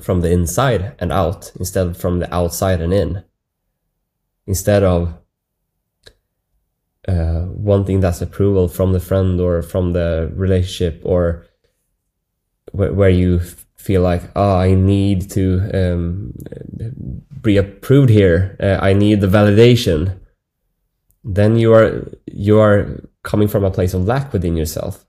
from 0.01 0.21
the 0.21 0.31
inside 0.31 0.95
and 0.99 1.11
out 1.11 1.51
instead 1.57 1.87
of 1.87 1.97
from 1.97 2.19
the 2.19 2.33
outside 2.33 2.81
and 2.81 2.93
in. 2.93 3.23
Instead 4.45 4.83
of 4.83 5.13
uh, 7.07 7.45
wanting 7.47 8.01
that 8.01 8.21
approval 8.21 8.67
from 8.67 8.91
the 8.93 8.99
friend 8.99 9.39
or 9.39 9.61
from 9.61 9.93
the 9.93 10.29
relationship 10.35 11.01
or 11.05 11.45
wh- 12.71 12.93
where 12.93 13.09
you 13.09 13.39
feel 13.77 14.01
like, 14.01 14.23
oh, 14.35 14.57
I 14.57 14.73
need 14.73 15.29
to 15.31 15.71
um, 15.73 16.33
be 17.41 17.55
approved 17.55 18.09
here. 18.09 18.57
Uh, 18.59 18.77
I 18.81 18.91
need 18.91 19.21
the 19.21 19.27
validation. 19.27 20.19
Then 21.23 21.55
you 21.57 21.73
are 21.73 22.07
you 22.25 22.59
are 22.59 23.01
coming 23.23 23.47
from 23.47 23.63
a 23.63 23.71
place 23.71 23.93
of 23.93 24.05
lack 24.05 24.33
within 24.33 24.57
yourself, 24.57 25.05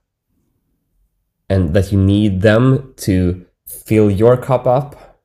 and 1.49 1.73
that 1.73 1.91
you 1.91 1.97
need 1.97 2.41
them 2.41 2.93
to 2.97 3.45
fill 3.65 4.09
your 4.09 4.37
cup 4.37 4.67
up 4.67 5.19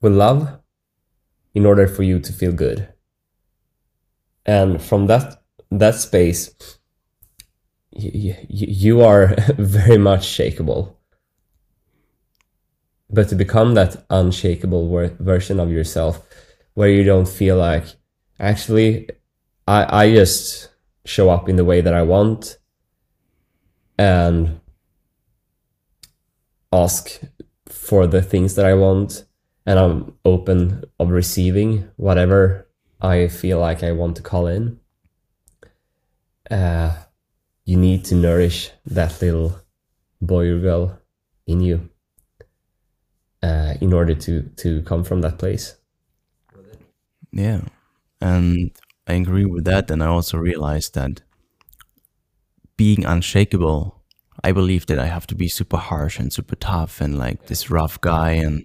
with 0.00 0.12
love 0.12 0.58
in 1.54 1.66
order 1.66 1.86
for 1.86 2.02
you 2.02 2.20
to 2.20 2.32
feel 2.32 2.52
good. 2.52 2.88
And 4.46 4.82
from 4.82 5.06
that 5.06 5.42
that 5.70 5.94
space, 5.94 6.78
you, 7.92 8.34
you 8.48 9.02
are 9.02 9.34
very 9.58 9.98
much 9.98 10.26
shakable. 10.26 10.94
But 13.08 13.28
to 13.28 13.34
become 13.34 13.74
that 13.74 14.04
unshakable 14.08 15.10
version 15.18 15.58
of 15.58 15.70
yourself, 15.70 16.24
where 16.74 16.88
you 16.88 17.02
don't 17.02 17.28
feel 17.28 17.56
like, 17.56 17.84
actually, 18.38 19.10
I, 19.66 20.04
I 20.04 20.12
just 20.12 20.68
show 21.04 21.28
up 21.30 21.48
in 21.48 21.56
the 21.56 21.64
way 21.64 21.80
that 21.80 21.94
I 21.94 22.02
want 22.02 22.58
and 23.98 24.60
ask 26.72 27.20
for 27.66 28.06
the 28.06 28.22
things 28.22 28.54
that 28.56 28.66
I 28.66 28.74
want, 28.74 29.24
and 29.66 29.78
I'm 29.78 30.14
open 30.24 30.84
of 30.98 31.10
receiving 31.10 31.88
whatever 31.96 32.68
I 33.00 33.28
feel 33.28 33.58
like 33.58 33.82
I 33.82 33.92
want 33.92 34.16
to 34.16 34.22
call 34.22 34.46
in 34.46 34.80
uh, 36.50 36.94
you 37.64 37.76
need 37.76 38.04
to 38.06 38.14
nourish 38.14 38.70
that 38.86 39.20
little 39.22 39.60
boy 40.20 40.48
or 40.48 40.58
girl 40.58 40.98
in 41.46 41.60
you 41.60 41.88
uh, 43.42 43.74
in 43.80 43.92
order 43.92 44.14
to 44.14 44.42
to 44.56 44.82
come 44.82 45.04
from 45.04 45.20
that 45.22 45.38
place. 45.38 45.76
Yeah, 47.32 47.62
and 48.20 48.72
I 49.06 49.14
agree 49.14 49.46
with 49.46 49.64
that, 49.64 49.90
and 49.90 50.02
I 50.02 50.06
also 50.06 50.38
realized 50.38 50.94
that 50.94 51.22
being 52.76 53.04
unshakable, 53.04 53.99
I 54.42 54.52
believe 54.52 54.86
that 54.86 54.98
I 54.98 55.06
have 55.06 55.26
to 55.28 55.34
be 55.34 55.48
super 55.48 55.76
harsh 55.76 56.18
and 56.18 56.32
super 56.32 56.56
tough 56.56 57.00
and 57.00 57.18
like 57.18 57.46
this 57.46 57.70
rough 57.70 58.00
guy, 58.00 58.32
and 58.32 58.64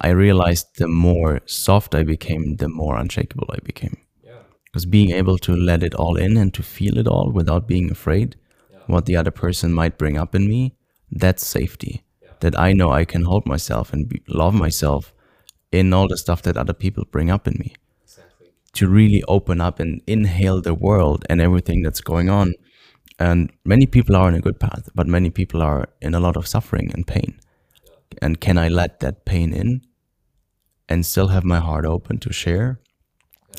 I 0.00 0.08
realized 0.08 0.78
the 0.78 0.88
more 0.88 1.40
soft 1.46 1.94
I 1.94 2.02
became, 2.02 2.56
the 2.56 2.68
more 2.68 2.96
unshakable 2.96 3.48
I 3.52 3.58
became. 3.62 3.98
Because 4.70 4.86
being 4.86 5.10
able 5.10 5.36
to 5.38 5.56
let 5.56 5.82
it 5.82 5.94
all 5.94 6.16
in 6.16 6.36
and 6.36 6.54
to 6.54 6.62
feel 6.62 6.96
it 6.96 7.08
all 7.08 7.32
without 7.32 7.66
being 7.66 7.90
afraid 7.90 8.36
yeah. 8.70 8.78
what 8.86 9.06
the 9.06 9.16
other 9.16 9.32
person 9.32 9.72
might 9.72 9.98
bring 9.98 10.16
up 10.16 10.34
in 10.34 10.48
me, 10.48 10.76
that's 11.10 11.44
safety. 11.44 12.04
Yeah. 12.22 12.28
That 12.38 12.58
I 12.58 12.72
know 12.72 12.92
I 12.92 13.04
can 13.04 13.24
hold 13.24 13.46
myself 13.46 13.92
and 13.92 14.08
be, 14.08 14.22
love 14.28 14.54
myself 14.54 15.12
in 15.72 15.92
all 15.92 16.06
the 16.06 16.16
stuff 16.16 16.42
that 16.42 16.56
other 16.56 16.72
people 16.72 17.04
bring 17.10 17.30
up 17.30 17.48
in 17.48 17.54
me. 17.58 17.74
Exactly. 18.04 18.52
To 18.74 18.88
really 18.88 19.24
open 19.26 19.60
up 19.60 19.80
and 19.80 20.02
inhale 20.06 20.60
the 20.60 20.74
world 20.74 21.24
and 21.28 21.40
everything 21.40 21.82
that's 21.82 22.00
going 22.00 22.30
on. 22.30 22.54
And 23.20 23.52
many 23.66 23.84
people 23.84 24.16
are 24.16 24.28
in 24.28 24.34
a 24.34 24.40
good 24.40 24.58
path, 24.58 24.88
but 24.94 25.06
many 25.06 25.28
people 25.28 25.62
are 25.62 25.90
in 26.00 26.14
a 26.14 26.20
lot 26.20 26.36
of 26.36 26.48
suffering 26.48 26.90
and 26.94 27.06
pain. 27.06 27.38
And 28.22 28.40
can 28.40 28.56
I 28.56 28.68
let 28.68 29.00
that 29.00 29.26
pain 29.26 29.52
in 29.52 29.82
and 30.88 31.04
still 31.04 31.28
have 31.28 31.44
my 31.44 31.60
heart 31.60 31.84
open 31.84 32.18
to 32.20 32.32
share? 32.32 32.80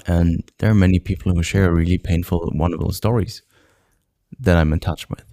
And 0.07 0.51
there 0.57 0.71
are 0.71 0.75
many 0.75 0.97
people 0.97 1.33
who 1.33 1.43
share 1.43 1.71
really 1.71 1.99
painful, 1.99 2.51
wonderful 2.55 2.91
stories 2.91 3.43
that 4.39 4.57
I'm 4.57 4.73
in 4.73 4.79
touch 4.79 5.07
with. 5.09 5.25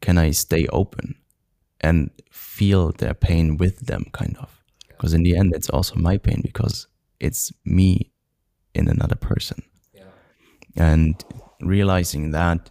Can 0.00 0.16
I 0.16 0.30
stay 0.30 0.68
open 0.72 1.16
and 1.80 2.10
feel 2.30 2.92
their 2.92 3.14
pain 3.14 3.56
with 3.56 3.86
them, 3.86 4.04
kind 4.12 4.36
of? 4.38 4.62
Because 4.88 5.12
in 5.12 5.24
the 5.24 5.36
end, 5.36 5.52
it's 5.56 5.70
also 5.70 5.96
my 5.96 6.18
pain 6.18 6.40
because 6.40 6.86
it's 7.18 7.52
me 7.64 8.12
in 8.74 8.86
another 8.88 9.16
person. 9.16 9.62
And 10.76 11.24
realizing 11.60 12.30
that 12.30 12.70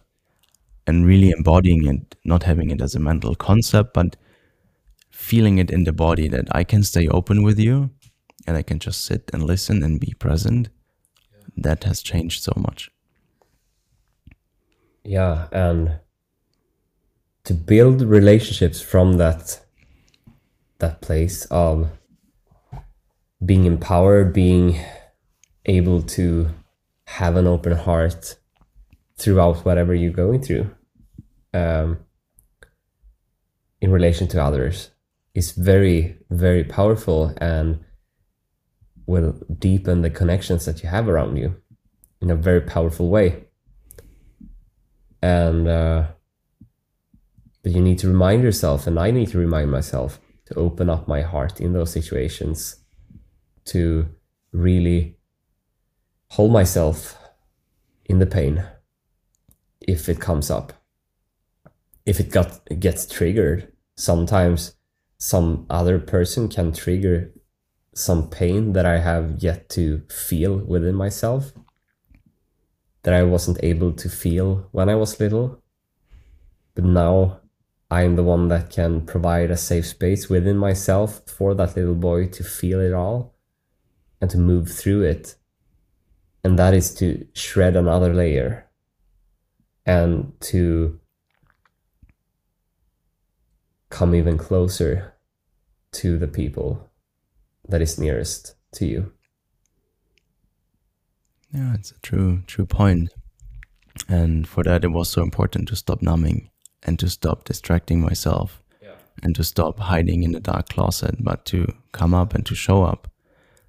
and 0.86 1.06
really 1.06 1.30
embodying 1.30 1.86
it, 1.86 2.16
not 2.24 2.44
having 2.44 2.70
it 2.70 2.80
as 2.80 2.94
a 2.94 3.00
mental 3.00 3.34
concept, 3.34 3.94
but 3.94 4.16
feeling 5.10 5.58
it 5.58 5.70
in 5.70 5.84
the 5.84 5.92
body 5.92 6.28
that 6.28 6.46
I 6.52 6.62
can 6.62 6.82
stay 6.82 7.08
open 7.08 7.42
with 7.42 7.58
you 7.58 7.90
and 8.46 8.56
I 8.56 8.62
can 8.62 8.78
just 8.78 9.04
sit 9.04 9.30
and 9.32 9.42
listen 9.42 9.82
and 9.82 9.98
be 9.98 10.14
present 10.18 10.68
that 11.56 11.84
has 11.84 12.02
changed 12.02 12.42
so 12.42 12.52
much. 12.56 12.90
Yeah, 15.04 15.48
and 15.52 15.98
to 17.44 17.54
build 17.54 18.02
relationships 18.02 18.80
from 18.80 19.14
that 19.18 19.60
that 20.78 21.00
place 21.00 21.46
of 21.46 21.88
being 23.44 23.64
empowered, 23.64 24.32
being 24.32 24.78
able 25.64 26.02
to 26.02 26.50
have 27.06 27.36
an 27.36 27.46
open 27.46 27.72
heart 27.72 28.36
throughout 29.16 29.64
whatever 29.64 29.94
you're 29.94 30.10
going 30.12 30.42
through 30.42 30.68
um, 31.54 31.98
in 33.80 33.90
relation 33.90 34.26
to 34.28 34.42
others 34.42 34.90
is 35.34 35.52
very, 35.52 36.18
very 36.30 36.64
powerful 36.64 37.34
and 37.38 37.84
will 39.06 39.38
deepen 39.58 40.02
the 40.02 40.10
connections 40.10 40.64
that 40.64 40.82
you 40.82 40.88
have 40.88 41.08
around 41.08 41.36
you 41.36 41.56
in 42.20 42.30
a 42.30 42.36
very 42.36 42.60
powerful 42.60 43.08
way. 43.08 43.44
And 45.22 45.68
uh, 45.68 46.06
but 47.62 47.72
you 47.72 47.82
need 47.82 47.98
to 47.98 48.08
remind 48.08 48.42
yourself, 48.42 48.86
and 48.86 48.98
I 48.98 49.10
need 49.10 49.28
to 49.30 49.38
remind 49.38 49.70
myself 49.70 50.20
to 50.46 50.54
open 50.54 50.88
up 50.88 51.08
my 51.08 51.22
heart 51.22 51.60
in 51.60 51.72
those 51.72 51.92
situations, 51.92 52.76
to 53.66 54.06
really 54.52 55.16
hold 56.28 56.52
myself 56.52 57.18
in 58.04 58.20
the 58.20 58.26
pain 58.26 58.64
if 59.80 60.08
it 60.08 60.20
comes 60.20 60.50
up. 60.50 60.72
If 62.06 62.20
it 62.20 62.30
got 62.30 62.60
gets 62.78 63.04
triggered, 63.04 63.72
sometimes 63.96 64.76
some 65.18 65.66
other 65.68 65.98
person 65.98 66.48
can 66.48 66.72
trigger 66.72 67.32
some 67.94 68.30
pain 68.30 68.72
that 68.74 68.86
I 68.86 68.98
have 68.98 69.42
yet 69.42 69.68
to 69.70 70.02
feel 70.08 70.58
within 70.58 70.94
myself 70.94 71.52
that 73.02 73.14
I 73.14 73.22
wasn't 73.22 73.62
able 73.62 73.92
to 73.92 74.08
feel 74.08 74.68
when 74.72 74.88
I 74.88 74.94
was 74.94 75.20
little. 75.20 75.62
But 76.74 76.84
now 76.84 77.40
I'm 77.90 78.16
the 78.16 78.24
one 78.24 78.48
that 78.48 78.70
can 78.70 79.06
provide 79.06 79.50
a 79.50 79.56
safe 79.56 79.86
space 79.86 80.28
within 80.28 80.58
myself 80.58 81.22
for 81.26 81.54
that 81.54 81.76
little 81.76 81.94
boy 81.94 82.26
to 82.28 82.44
feel 82.44 82.80
it 82.80 82.92
all 82.92 83.36
and 84.20 84.28
to 84.30 84.38
move 84.38 84.70
through 84.70 85.02
it. 85.02 85.36
And 86.44 86.58
that 86.58 86.74
is 86.74 86.94
to 86.96 87.26
shred 87.32 87.76
another 87.76 88.12
layer 88.12 88.68
and 89.84 90.32
to 90.40 91.00
come 93.96 94.14
even 94.14 94.36
closer 94.36 95.14
to 95.90 96.18
the 96.18 96.28
people 96.28 96.90
that 97.66 97.80
is 97.80 97.98
nearest 97.98 98.54
to 98.70 98.84
you. 98.84 99.10
Yeah, 101.50 101.72
it's 101.72 101.92
a 101.92 102.00
true 102.00 102.42
true 102.46 102.66
point. 102.66 103.08
And 104.06 104.46
for 104.46 104.62
that 104.64 104.84
it 104.84 104.92
was 104.92 105.08
so 105.08 105.22
important 105.22 105.68
to 105.68 105.76
stop 105.76 106.02
numbing 106.02 106.50
and 106.82 106.98
to 106.98 107.08
stop 107.08 107.44
distracting 107.44 108.02
myself 108.02 108.62
yeah. 108.82 108.96
and 109.22 109.34
to 109.34 109.42
stop 109.42 109.80
hiding 109.80 110.24
in 110.24 110.32
the 110.32 110.40
dark 110.40 110.68
closet, 110.68 111.14
but 111.20 111.46
to 111.46 111.72
come 111.92 112.12
up 112.12 112.34
and 112.34 112.44
to 112.44 112.54
show 112.54 112.84
up 112.84 113.10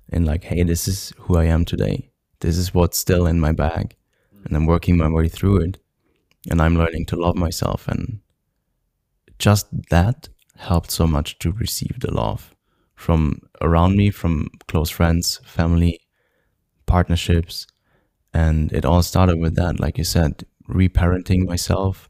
and 0.10 0.26
like, 0.26 0.44
hey, 0.44 0.64
this 0.64 0.90
is 0.90 1.14
who 1.20 1.38
I 1.38 1.46
am 1.46 1.64
today. 1.64 2.12
This 2.42 2.58
is 2.58 2.74
what's 2.74 3.00
still 3.00 3.26
in 3.28 3.40
my 3.40 3.54
bag. 3.54 3.96
And 4.44 4.58
I'm 4.58 4.66
working 4.66 4.98
my 4.98 5.10
way 5.10 5.30
through 5.30 5.62
it. 5.62 5.78
And 6.50 6.62
I'm 6.62 6.78
learning 6.78 7.06
to 7.08 7.16
love 7.16 7.36
myself. 7.38 7.88
And 7.88 8.20
just 9.40 9.68
that 9.90 10.30
helped 10.58 10.92
so 10.92 11.08
much 11.08 11.38
to 11.40 11.52
receive 11.52 12.00
the 12.00 12.14
love 12.14 12.56
from 12.96 13.42
around 13.62 13.96
me, 13.96 14.10
from 14.10 14.50
close 14.68 14.90
friends, 14.90 15.40
family, 15.46 16.00
partnerships. 16.86 17.68
And 18.34 18.72
it 18.74 18.86
all 18.86 19.04
started 19.04 19.40
with 19.40 19.56
that, 19.56 19.80
like 19.80 19.98
you 19.98 20.04
said, 20.04 20.46
reparenting 20.68 21.46
myself, 21.46 22.10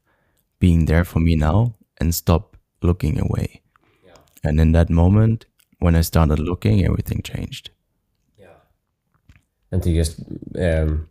being 0.59 0.85
there 0.85 1.03
for 1.03 1.19
me 1.19 1.35
now, 1.35 1.75
and 1.99 2.15
stop 2.15 2.57
looking 2.81 3.19
away. 3.19 3.61
Yeah. 4.05 4.13
And 4.43 4.59
in 4.59 4.71
that 4.71 4.89
moment, 4.89 5.45
when 5.79 5.95
I 5.95 6.01
started 6.01 6.39
looking, 6.39 6.85
everything 6.85 7.21
changed. 7.21 7.69
Yeah. 8.39 8.59
And 9.71 9.83
to 9.83 9.93
just 9.93 10.21
um, 10.59 11.09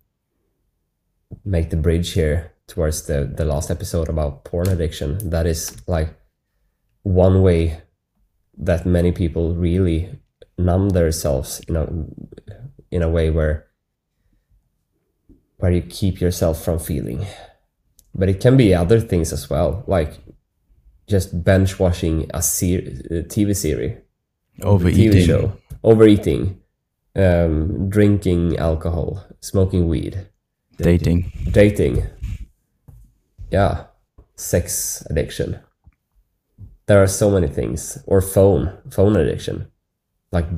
make 1.45 1.71
the 1.71 1.77
bridge 1.77 2.13
here 2.13 2.53
towards 2.67 3.07
the, 3.07 3.31
the 3.37 3.45
last 3.45 3.71
episode 3.71 4.09
about 4.09 4.45
porn 4.45 4.69
addiction, 4.69 5.31
that 5.31 5.47
is 5.47 5.77
like 5.87 6.15
one 7.03 7.43
way 7.43 7.81
that 8.59 8.87
many 8.87 9.13
people 9.13 9.55
really 9.55 10.11
numb 10.59 10.91
themselves 10.91 11.61
in 11.69 11.77
a 11.77 11.87
in 12.91 13.03
a 13.03 13.11
way 13.11 13.31
where 13.31 13.67
where 15.59 15.73
you 15.73 15.83
keep 15.83 16.21
yourself 16.21 16.63
from 16.63 16.79
feeling. 16.79 17.27
But 18.15 18.29
it 18.29 18.41
can 18.41 18.57
be 18.57 18.75
other 18.75 19.01
things 19.01 19.33
as 19.33 19.49
well, 19.51 19.85
like 19.87 20.19
just 21.07 21.45
bench 21.45 21.79
watching 21.79 22.31
a, 22.35 22.43
ser- 22.43 22.79
a 23.11 23.23
TV 23.23 23.55
series. 23.55 23.97
Overeating. 24.63 25.13
TV 25.13 25.27
show, 25.27 25.53
overeating, 25.85 26.59
um, 27.15 27.91
drinking 27.91 28.57
alcohol, 28.57 29.23
smoking 29.41 29.87
weed, 29.87 30.29
dating. 30.79 31.31
dating, 31.51 32.03
yeah, 33.51 33.85
sex 34.35 35.07
addiction. 35.11 35.61
There 36.87 37.03
are 37.03 37.09
so 37.09 37.31
many 37.31 37.49
things, 37.49 37.99
or 38.07 38.21
phone, 38.21 38.79
phone 38.91 39.17
addiction, 39.17 39.69
like 40.33 40.49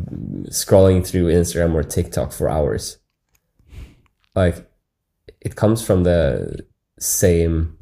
scrolling 0.46 1.06
through 1.06 1.32
Instagram 1.32 1.74
or 1.74 1.82
TikTok 1.82 2.32
for 2.32 2.48
hours. 2.48 2.98
Like, 4.34 4.70
it 5.40 5.56
comes 5.56 5.82
from 5.82 6.04
the 6.04 6.66
same 6.98 7.78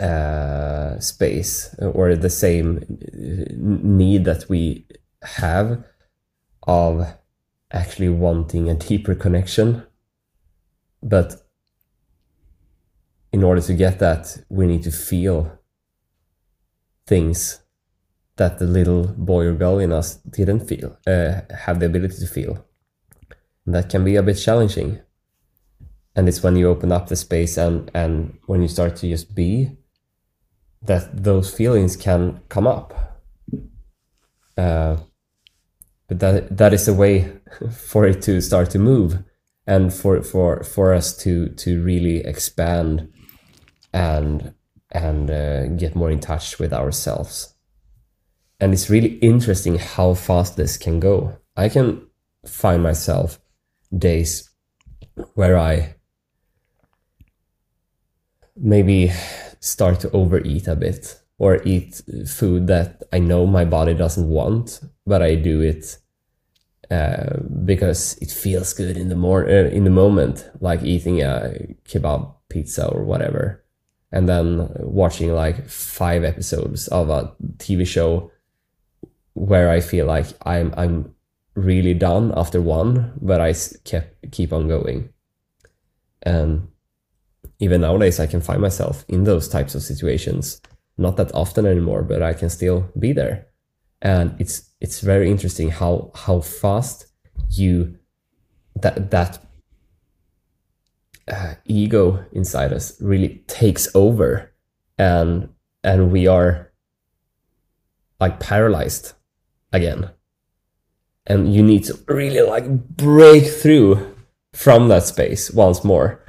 uh, 0.00 0.98
space 0.98 1.74
or 1.78 2.14
the 2.14 2.30
same 2.30 2.78
uh, 2.78 3.52
need 3.56 4.24
that 4.24 4.48
we 4.48 4.86
have 5.22 5.84
of 6.64 7.06
actually 7.72 8.08
wanting 8.08 8.68
a 8.68 8.74
deeper 8.74 9.14
connection. 9.14 9.82
But 11.02 11.45
in 13.36 13.44
order 13.44 13.60
to 13.60 13.74
get 13.74 13.98
that, 13.98 14.38
we 14.48 14.66
need 14.66 14.82
to 14.82 14.90
feel 14.90 15.58
things 17.06 17.60
that 18.36 18.58
the 18.58 18.64
little 18.64 19.08
boy 19.08 19.44
or 19.44 19.52
girl 19.52 19.78
in 19.78 19.92
us 19.92 20.14
didn't 20.38 20.66
feel, 20.66 20.96
uh, 21.06 21.42
have 21.64 21.78
the 21.78 21.84
ability 21.84 22.16
to 22.18 22.26
feel. 22.26 22.64
And 23.66 23.74
that 23.74 23.90
can 23.90 24.02
be 24.04 24.16
a 24.16 24.22
bit 24.22 24.38
challenging. 24.38 25.00
And 26.14 26.30
it's 26.30 26.42
when 26.42 26.56
you 26.56 26.66
open 26.70 26.90
up 26.90 27.08
the 27.08 27.16
space 27.16 27.58
and, 27.58 27.90
and 27.92 28.38
when 28.46 28.62
you 28.62 28.68
start 28.68 28.96
to 28.96 29.08
just 29.10 29.34
be, 29.34 29.76
that 30.80 31.22
those 31.22 31.54
feelings 31.54 31.94
can 31.94 32.40
come 32.48 32.66
up. 32.66 33.20
Uh, 34.56 34.96
but 36.08 36.20
that 36.20 36.56
that 36.56 36.72
is 36.72 36.88
a 36.88 36.94
way 36.94 37.32
for 37.70 38.06
it 38.06 38.22
to 38.22 38.40
start 38.40 38.70
to 38.70 38.78
move, 38.78 39.22
and 39.66 39.92
for 39.92 40.22
for 40.22 40.62
for 40.62 40.94
us 40.94 41.14
to 41.18 41.48
to 41.50 41.82
really 41.82 42.18
expand 42.24 43.12
and 43.92 44.54
and 44.92 45.30
uh, 45.30 45.66
get 45.68 45.96
more 45.96 46.10
in 46.10 46.20
touch 46.20 46.58
with 46.58 46.72
ourselves. 46.72 47.54
And 48.60 48.72
it's 48.72 48.88
really 48.88 49.18
interesting 49.18 49.78
how 49.78 50.14
fast 50.14 50.56
this 50.56 50.76
can 50.76 51.00
go. 51.00 51.36
I 51.56 51.68
can 51.68 52.06
find 52.46 52.82
myself 52.82 53.38
days 53.96 54.48
where 55.34 55.58
I 55.58 55.96
maybe 58.56 59.12
start 59.60 60.00
to 60.00 60.10
overeat 60.12 60.66
a 60.68 60.76
bit 60.76 61.20
or 61.38 61.62
eat 61.64 62.00
food 62.26 62.66
that 62.68 63.02
I 63.12 63.18
know 63.18 63.46
my 63.46 63.64
body 63.64 63.92
doesn't 63.92 64.28
want, 64.28 64.80
but 65.06 65.20
I 65.22 65.34
do 65.34 65.60
it 65.60 65.98
uh, 66.90 67.40
because 67.64 68.16
it 68.22 68.30
feels 68.30 68.72
good 68.72 68.96
in 68.96 69.08
the 69.08 69.16
mor- 69.16 69.48
uh, 69.48 69.68
in 69.68 69.84
the 69.84 69.90
moment, 69.90 70.48
like 70.60 70.82
eating 70.82 71.20
a 71.20 71.74
kebab 71.84 72.32
pizza 72.48 72.88
or 72.88 73.04
whatever, 73.04 73.64
and 74.16 74.26
then 74.26 74.70
watching 74.78 75.34
like 75.34 75.68
five 75.68 76.24
episodes 76.24 76.88
of 76.88 77.10
a 77.10 77.34
TV 77.58 77.86
show 77.86 78.30
where 79.34 79.68
I 79.68 79.80
feel 79.80 80.06
like 80.06 80.28
I'm 80.46 80.72
I'm 80.74 81.14
really 81.54 81.92
done 81.92 82.32
after 82.34 82.62
one, 82.62 83.12
but 83.20 83.42
I 83.42 83.52
kept 83.84 84.32
keep 84.32 84.54
on 84.54 84.68
going, 84.68 85.10
and 86.22 86.68
even 87.58 87.82
nowadays 87.82 88.18
I 88.18 88.26
can 88.26 88.40
find 88.40 88.62
myself 88.62 89.04
in 89.06 89.24
those 89.24 89.50
types 89.50 89.74
of 89.74 89.82
situations. 89.82 90.62
Not 90.96 91.18
that 91.18 91.34
often 91.34 91.66
anymore, 91.66 92.02
but 92.02 92.22
I 92.22 92.32
can 92.32 92.48
still 92.48 92.90
be 92.98 93.12
there. 93.12 93.48
And 94.00 94.34
it's 94.38 94.70
it's 94.80 95.00
very 95.00 95.30
interesting 95.30 95.68
how 95.68 96.10
how 96.14 96.40
fast 96.40 97.06
you 97.50 97.98
that 98.80 99.10
that 99.10 99.45
uh, 101.30 101.54
ego 101.64 102.24
inside 102.32 102.72
us 102.72 103.00
really 103.00 103.42
takes 103.46 103.88
over 103.94 104.52
and 104.98 105.48
and 105.82 106.10
we 106.10 106.26
are 106.26 106.72
like 108.20 108.40
paralyzed 108.40 109.12
again. 109.72 110.10
And 111.26 111.52
you 111.52 111.62
need 111.62 111.84
to 111.84 111.98
really 112.06 112.42
like 112.42 112.68
break 112.68 113.44
through 113.46 114.14
from 114.52 114.88
that 114.88 115.04
space 115.04 115.50
once 115.50 115.84
more 115.84 116.24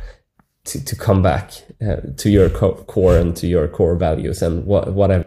to, 0.65 0.83
to 0.83 0.95
come 0.95 1.21
back 1.21 1.51
uh, 1.81 1.97
to 2.17 2.29
your 2.29 2.49
co- 2.49 2.83
core 2.85 3.17
and 3.17 3.35
to 3.37 3.47
your 3.47 3.67
core 3.67 3.95
values 3.95 4.41
and 4.41 4.65
what 4.65 4.93
whatever 4.93 5.25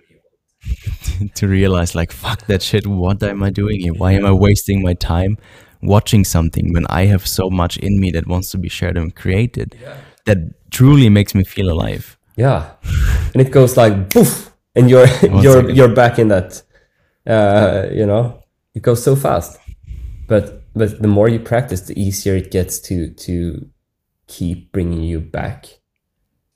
to 1.35 1.49
realize 1.49 1.95
like 1.95 2.13
fuck 2.13 2.47
that 2.47 2.61
shit 2.61 2.87
what 2.87 3.23
am 3.23 3.43
i 3.43 3.49
doing 3.49 3.81
here? 3.81 3.95
Why 3.95 4.13
am 4.13 4.27
i 4.27 4.33
wasting 4.33 4.83
my 4.83 4.93
time 4.95 5.39
watching 5.83 6.25
something 6.25 6.73
when 6.73 6.87
i 6.89 7.05
have 7.07 7.27
so 7.27 7.49
much 7.51 7.77
in 7.79 7.99
me 7.99 8.11
that 8.11 8.27
wants 8.27 8.51
to 8.51 8.59
be 8.59 8.69
shared 8.69 8.97
and 8.97 9.15
created 9.17 9.77
that 10.27 10.71
truly 10.71 11.09
makes 11.09 11.35
me 11.35 11.45
feel 11.45 11.71
alive. 11.71 12.17
Yeah. 12.37 12.71
And 13.35 13.43
it 13.43 13.51
goes 13.51 13.77
like 13.77 14.11
poof 14.11 14.53
and 14.75 14.89
you're 14.89 15.07
you're 15.43 15.61
second. 15.61 15.77
you're 15.77 15.95
back 15.95 16.19
in 16.19 16.29
that 16.29 16.63
uh 17.27 17.89
you 17.93 18.07
know 18.07 18.43
it 18.75 18.83
goes 18.83 19.03
so 19.03 19.17
fast. 19.17 19.59
But 20.27 20.63
but 20.75 21.03
the 21.03 21.09
more 21.09 21.29
you 21.29 21.41
practice 21.41 21.83
the 21.83 22.01
easier 22.01 22.37
it 22.37 22.51
gets 22.51 22.79
to 22.81 23.11
to 23.11 23.69
keep 24.27 24.71
bringing 24.73 25.03
you 25.03 25.21
back 25.21 25.81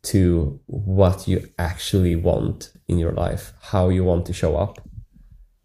to 0.02 0.60
what 0.66 1.26
you 1.26 1.48
actually 1.58 2.14
want 2.14 2.70
in 2.86 2.98
your 2.98 3.12
life 3.12 3.54
how 3.60 3.88
you 3.88 4.04
want 4.04 4.26
to 4.26 4.32
show 4.32 4.54
up 4.54 4.78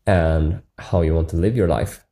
and 0.08 0.62
how 0.80 1.02
you 1.02 1.14
want 1.14 1.30
to 1.30 1.36
live 1.36 1.56
your 1.56 1.68
life 1.68 2.04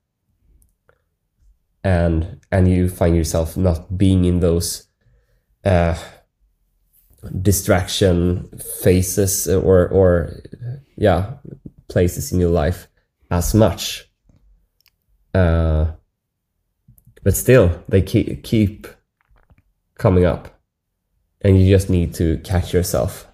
and 1.84 2.40
and 2.52 2.68
you 2.68 2.90
find 2.90 3.16
yourself 3.16 3.56
not 3.56 3.98
being 3.98 4.26
in 4.26 4.40
those 4.40 4.88
uh 5.66 5.98
distraction 7.42 8.50
phases 8.82 9.48
or 9.48 9.88
or 9.90 10.34
yeah 10.96 11.34
places 11.88 12.32
in 12.32 12.40
your 12.40 12.52
life 12.52 12.88
as 13.32 13.54
much. 13.54 14.10
Uh 15.34 15.92
but 17.24 17.36
still 17.36 17.84
they 17.90 18.02
keep 18.02 18.44
keep 18.44 18.88
coming 19.98 20.26
up 20.26 20.60
and 21.42 21.60
you 21.60 21.70
just 21.70 21.90
need 21.90 22.14
to 22.14 22.38
catch 22.40 22.74
yourself 22.74 23.28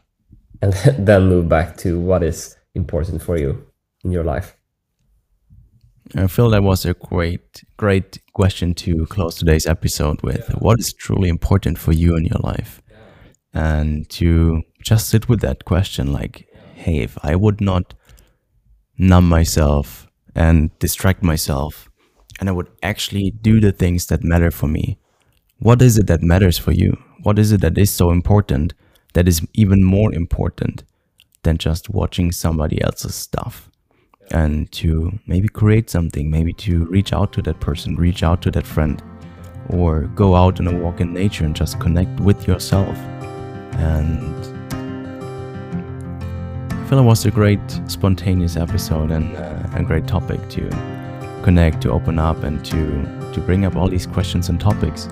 and 0.62 0.74
then 0.98 1.28
move 1.28 1.50
back 1.50 1.78
to 1.78 2.00
what 2.00 2.24
is 2.24 2.56
important 2.76 3.22
for 3.22 3.38
you 3.38 3.66
in 4.04 4.12
your 4.12 4.24
life 4.24 4.58
i 6.16 6.28
feel 6.28 6.50
that 6.50 6.64
was 6.64 6.86
a 6.86 6.94
great 6.94 7.64
great 7.78 8.20
question 8.34 8.74
to 8.74 9.06
close 9.08 9.36
today's 9.36 9.68
episode 9.68 10.22
with. 10.24 10.50
What 10.60 10.80
is 10.80 10.92
truly 10.92 11.30
important 11.30 11.78
for 11.78 11.92
you 11.92 12.16
in 12.16 12.26
your 12.26 12.40
life? 12.40 12.82
And 13.54 14.10
to 14.10 14.64
just 14.82 15.08
sit 15.10 15.30
with 15.30 15.42
that 15.42 15.66
question 15.66 16.12
like 16.12 16.48
hey 16.76 17.00
if 17.00 17.18
i 17.24 17.36
would 17.36 17.62
not 17.62 17.94
numb 18.98 19.30
myself 19.30 20.08
and 20.36 20.78
distract 20.80 21.24
myself 21.24 21.90
and 22.40 22.50
i 22.50 22.52
would 22.52 22.70
actually 22.82 23.32
do 23.42 23.60
the 23.60 23.72
things 23.72 24.08
that 24.08 24.24
matter 24.24 24.52
for 24.52 24.68
me 24.68 24.98
what 25.64 25.82
is 25.82 25.98
it 25.98 26.08
that 26.08 26.22
matters 26.22 26.58
for 26.58 26.74
you? 26.74 27.02
What 27.22 27.40
is 27.40 27.54
it 27.54 27.62
that 27.62 27.78
is 27.78 27.90
so 27.90 28.12
important 28.12 28.74
that 29.14 29.30
is 29.30 29.48
even 29.54 29.82
more 29.82 30.14
important 30.14 30.84
than 31.44 31.58
just 31.58 31.90
watching 31.90 32.34
somebody 32.34 32.82
else's 32.82 33.16
stuff 33.16 33.70
and 34.32 34.72
to 34.72 35.12
maybe 35.28 35.48
create 35.48 35.90
something 35.90 36.30
maybe 36.30 36.54
to 36.54 36.86
reach 36.86 37.14
out 37.14 37.32
to 37.34 37.42
that 37.42 37.60
person 37.60 37.96
reach 37.96 38.24
out 38.24 38.42
to 38.42 38.50
that 38.50 38.66
friend 38.66 39.04
or 39.70 40.02
go 40.16 40.36
out 40.36 40.60
on 40.60 40.68
a 40.68 40.78
walk 40.78 41.00
in 41.00 41.14
nature 41.14 41.46
and 41.46 41.56
just 41.56 41.80
connect 41.80 42.20
with 42.20 42.48
yourself. 42.48 42.98
And 43.78 44.36
I 46.72 46.88
feel 46.88 47.00
it 47.00 47.04
was 47.04 47.26
a 47.26 47.32
great 47.32 47.62
spontaneous 47.88 48.58
episode 48.58 49.12
and 49.12 49.36
uh, 49.36 49.64
a 49.76 49.84
great 49.84 50.08
topic 50.08 50.48
to 50.50 50.70
connect, 51.44 51.82
to 51.82 51.92
open 51.92 52.20
up, 52.20 52.44
and 52.44 52.64
to 52.66 53.32
to 53.34 53.42
bring 53.42 53.66
up 53.66 53.76
all 53.76 53.90
these 53.90 54.06
questions 54.06 54.50
and 54.50 54.60
topics. 54.60 55.08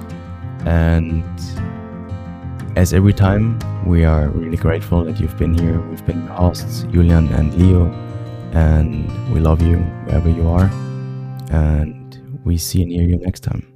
And 0.66 1.24
as 2.78 2.94
every 2.94 3.14
time, 3.14 3.58
we 3.86 4.06
are 4.06 4.30
really 4.30 4.58
grateful 4.58 5.04
that 5.06 5.20
you've 5.20 5.38
been 5.38 5.58
here. 5.58 5.80
We've 5.80 6.06
been 6.06 6.24
your 6.26 6.34
hosts, 6.34 6.84
Julian 6.92 7.28
and 7.34 7.54
Leo, 7.56 7.86
and 8.52 9.08
we 9.34 9.40
love 9.40 9.62
you 9.62 9.78
wherever 10.06 10.30
you 10.30 10.48
are. 10.48 10.70
And 11.52 12.40
we 12.44 12.58
see 12.58 12.82
and 12.82 12.92
hear 12.92 13.04
you 13.04 13.18
next 13.18 13.42
time. 13.42 13.71